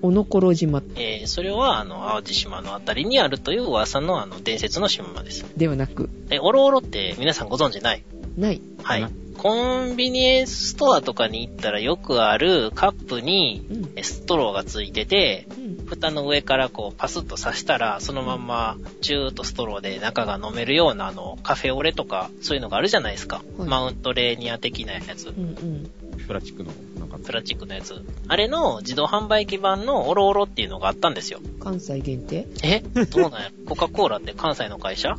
[0.00, 5.44] おのころ島えー、それは、あの、淡路島のあたりにあるという噂の、あの、伝説の島です。
[5.56, 8.02] ではなく、え、オロオロって皆さんご存知ない？
[8.36, 8.60] ない。
[8.82, 9.06] はい。
[9.38, 13.66] コンビニエンスストアとかに行ったらよくあるカップに
[14.02, 15.61] ストローがついてて、うん。
[15.96, 23.42] 蓋の上からこうパスッと刺したら、そのまんまチューッとストローで中が飲めるようなあのカフェオレとかそういうのがあるじゃないですか。
[23.58, 25.28] はいマウントレーニア的なやつ。
[25.28, 25.90] うんうん。
[26.26, 26.70] プラスチックの、
[27.00, 28.00] なんか、プラスチックのやつ。
[28.28, 31.40] あれの自動販売機版のオロオロっていうのがあったんですよ。
[31.60, 32.46] 関西限定？
[32.62, 32.80] え？
[32.80, 33.50] どうなんや？
[33.66, 35.16] コカ・コーラって関西の会社？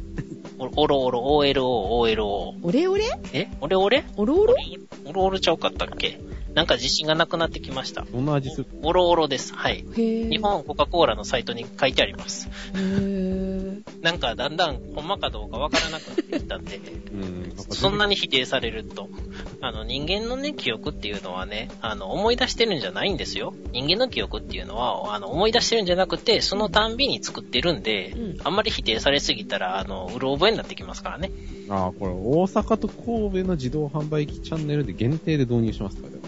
[0.60, 1.64] オオロオロ、OLO、
[2.00, 2.54] OLO。
[2.62, 3.06] オレオレ？
[3.34, 3.50] え？
[3.60, 4.06] オレオレ？
[4.16, 4.56] オロオロ？
[5.06, 6.20] オロオロちゃうかったっけ？
[6.54, 8.06] なんか自信がなくなってきました。
[8.06, 9.54] どんな味するオロオロです。
[9.54, 9.84] はい。
[9.96, 12.50] 日本コカ・コーラのサイトに書いてあります。
[12.76, 16.82] へぇなんかだんだんほんまかどうかわからなくなってきたんで、う
[17.18, 17.54] ん。
[17.70, 19.10] そんなに否定されると。
[19.62, 23.54] あの人間のね、記憶っていうのはね、あの思い出してるんじゃないんですよ。
[23.72, 31.32] 人間の記憶っていうのは、あの思い出してるんじゃなくて、そのたんびに作ってるんで、うんあんまり否定されすぎたら、あの、うろ覚えになってきますからね。
[31.70, 36.20] ああ、これ、大阪と神戸の自動販売機チャンネルで限定で導入しますからね。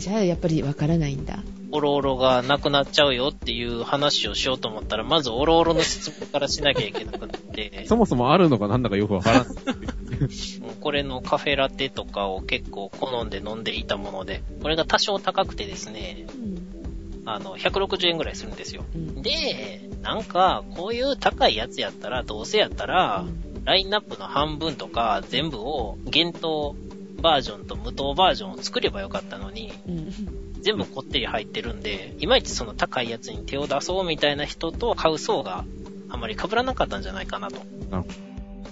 [0.00, 1.40] あ、じゃあやっぱりわからないんだ。
[1.72, 9.46] オロオロがなくなっちゃうよっていう話をしようと思ったら、まずオロオロの質問からしなきゃいけなくなって、 そもそもあるのかなんだかよくわからない。
[10.80, 17.28] これのカフェラテとかを結構好んで飲んでいたもので、これが多少高くてですね、うん。
[17.28, 18.84] あの、160円ぐらいするんですよ。
[18.94, 19.22] うん。
[19.22, 23.24] で、なんか、こういう高いやつやったら、どうせやったら、
[23.64, 26.74] ラインナップの半分とか全部を限定
[27.20, 30.12] バージョンと無糖バージョンを作ればよかったのに、うん。
[30.60, 35.64] 全部こってり入ってるんで、いまいちその高いやつに手を出そうみたいな人と買う層が
[36.08, 37.60] あまり被らなかったんじゃないかなと。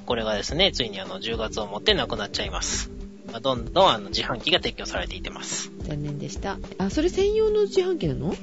[0.07, 2.91] これがですね、ついにあの10月をもってなくなっちゃいます。
[3.31, 5.71] まあどんどんあの自販機が撤去されていってます。
[5.81, 6.59] 残念でした。
[6.79, 8.35] あ、それ専用の自販機なの？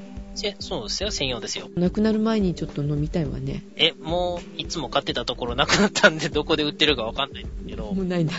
[0.43, 1.70] え、そうですよ、専用ですよ。
[1.76, 3.64] なくなる前にちょっと飲みたいわね。
[3.78, 8.34] え、もう、いつも買ってたところなくなったんで、どこで売ってるかわかんないんですけども、うないんだ。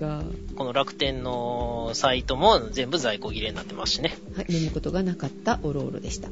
[0.00, 0.22] か。
[0.56, 4.16] この楽天のサイトも全部在庫切れになってますしね。
[4.34, 6.30] はい、飲むことがなかったオロオロでした。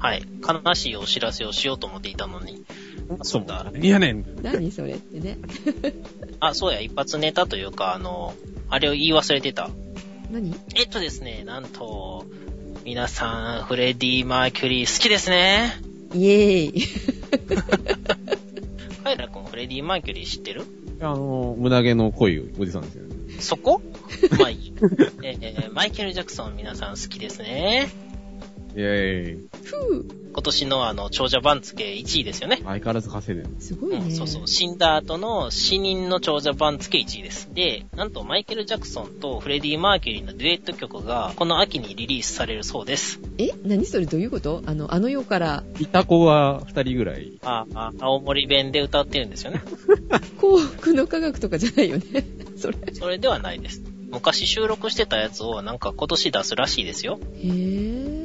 [0.00, 0.22] はい。
[0.66, 2.64] 悲しいお知らせをしようと思っていたのに、
[3.22, 3.70] そうだ。
[3.74, 4.24] いやねん。
[4.42, 5.38] 何それってね。
[6.40, 8.34] あ、そうや、一発ネタというか、あの、
[8.68, 9.70] あれを言い忘れてた。
[10.30, 10.54] 何？
[10.74, 12.26] えっとですね、なんと、
[12.84, 15.80] 皆さん、フレディ・マーキュリー好きですね。
[16.14, 16.82] イエーイ。
[19.04, 20.64] カイラ君、フレディ・マーキュリー知ってる？
[21.00, 23.14] あの、胸毛の濃いおじさんですよね。
[23.40, 23.80] そこ？
[24.38, 24.72] まあいい。
[25.22, 27.88] えーマイケル・ジャクソン皆さん好きですね。
[28.78, 29.48] イェーイ。
[29.64, 30.28] ふぅ。
[30.32, 32.60] 今年のあの、長者番付1位ですよね。
[32.62, 33.56] 相変わらず稼いでる。
[33.60, 34.04] すごいね。
[34.04, 34.46] うん、そうそう。
[34.46, 37.52] 死んだ後の死人の長者番付1位です。
[37.52, 43.20] で、なんとマイケル・ジャクソンとフレディ・マーキュリーのデュエット曲がこの秋にリリースされるそうです。
[43.38, 43.50] え？
[43.64, 44.62] 何それどういうこと？
[44.64, 47.32] あの、あの世からいた子が二人ぐらい。
[47.42, 49.62] ああ、青森弁で歌ってるんですよね。
[50.40, 52.04] 幸福の科学とかじゃないよね。
[52.56, 52.78] それ。
[52.92, 53.82] それではないです。
[54.10, 57.18] 昔収録してたやつをなんか今年出すらしいですよ。
[57.42, 58.17] へぇ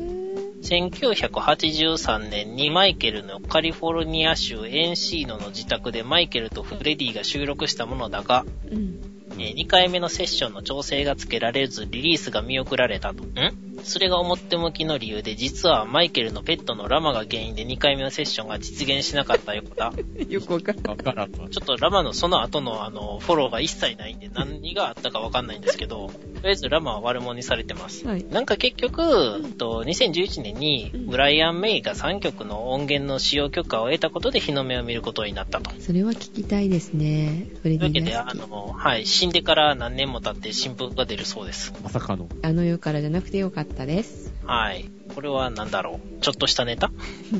[0.63, 9.12] 1983年にマイケルのカリフォルニア州エンシーノの自宅でマイケルとフレディが収録したものだが、うん。
[9.39, 13.23] え2回目のセッションの調整がつけられずリリースが見送られたと。
[13.23, 13.73] ん？
[13.83, 19.93] それが表向きの理由で、実はマイケルのペットのラマが原因で2回目のセッションが実現しなかったようだ。
[20.29, 20.85] よくわかんない。
[20.87, 21.49] わからんわ。
[21.49, 26.13] ちょっとラマのその後のあの、フォローが一切ないんで 何があったかわかんないんですけど、と
[26.43, 28.07] りあえずラマは悪者にされてます。
[28.07, 28.25] はい。
[28.29, 35.71] なんか結局、と2011年にブライアン・メイが3曲の音源の使用許可を得たことで日の目を見ることになったと。
[35.71, 37.47] とそれは聞きたいですね。
[37.61, 38.15] フレいうわけで。
[38.15, 41.73] あの、はい、死んでから何年も経って新聞が出るそうです。
[41.81, 42.27] まさかの。
[42.41, 44.33] あの世からじゃなくてよかったです。
[44.45, 44.89] はい。
[45.15, 46.21] これは何だろう。
[46.21, 46.91] ちょっとしたネタ？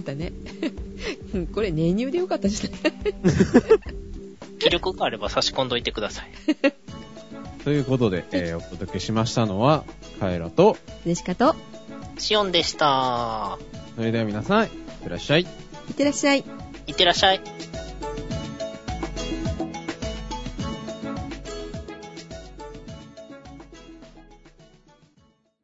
[0.06, 0.32] だね。
[1.34, 3.14] う んこれ、年入でよかったじゃない
[4.60, 6.28] 気力があれば差し込んどいてください。
[7.66, 9.84] ということで、えーお届けしましたのは、
[10.22, 11.54] カエラと、でしかと、
[12.18, 13.58] シオンでした。
[13.98, 14.70] それでは皆さん、いっ
[15.04, 15.42] てらっしゃい。
[15.42, 15.46] い
[15.92, 16.46] ってらっしゃい。
[16.88, 17.42] いってらっしゃい。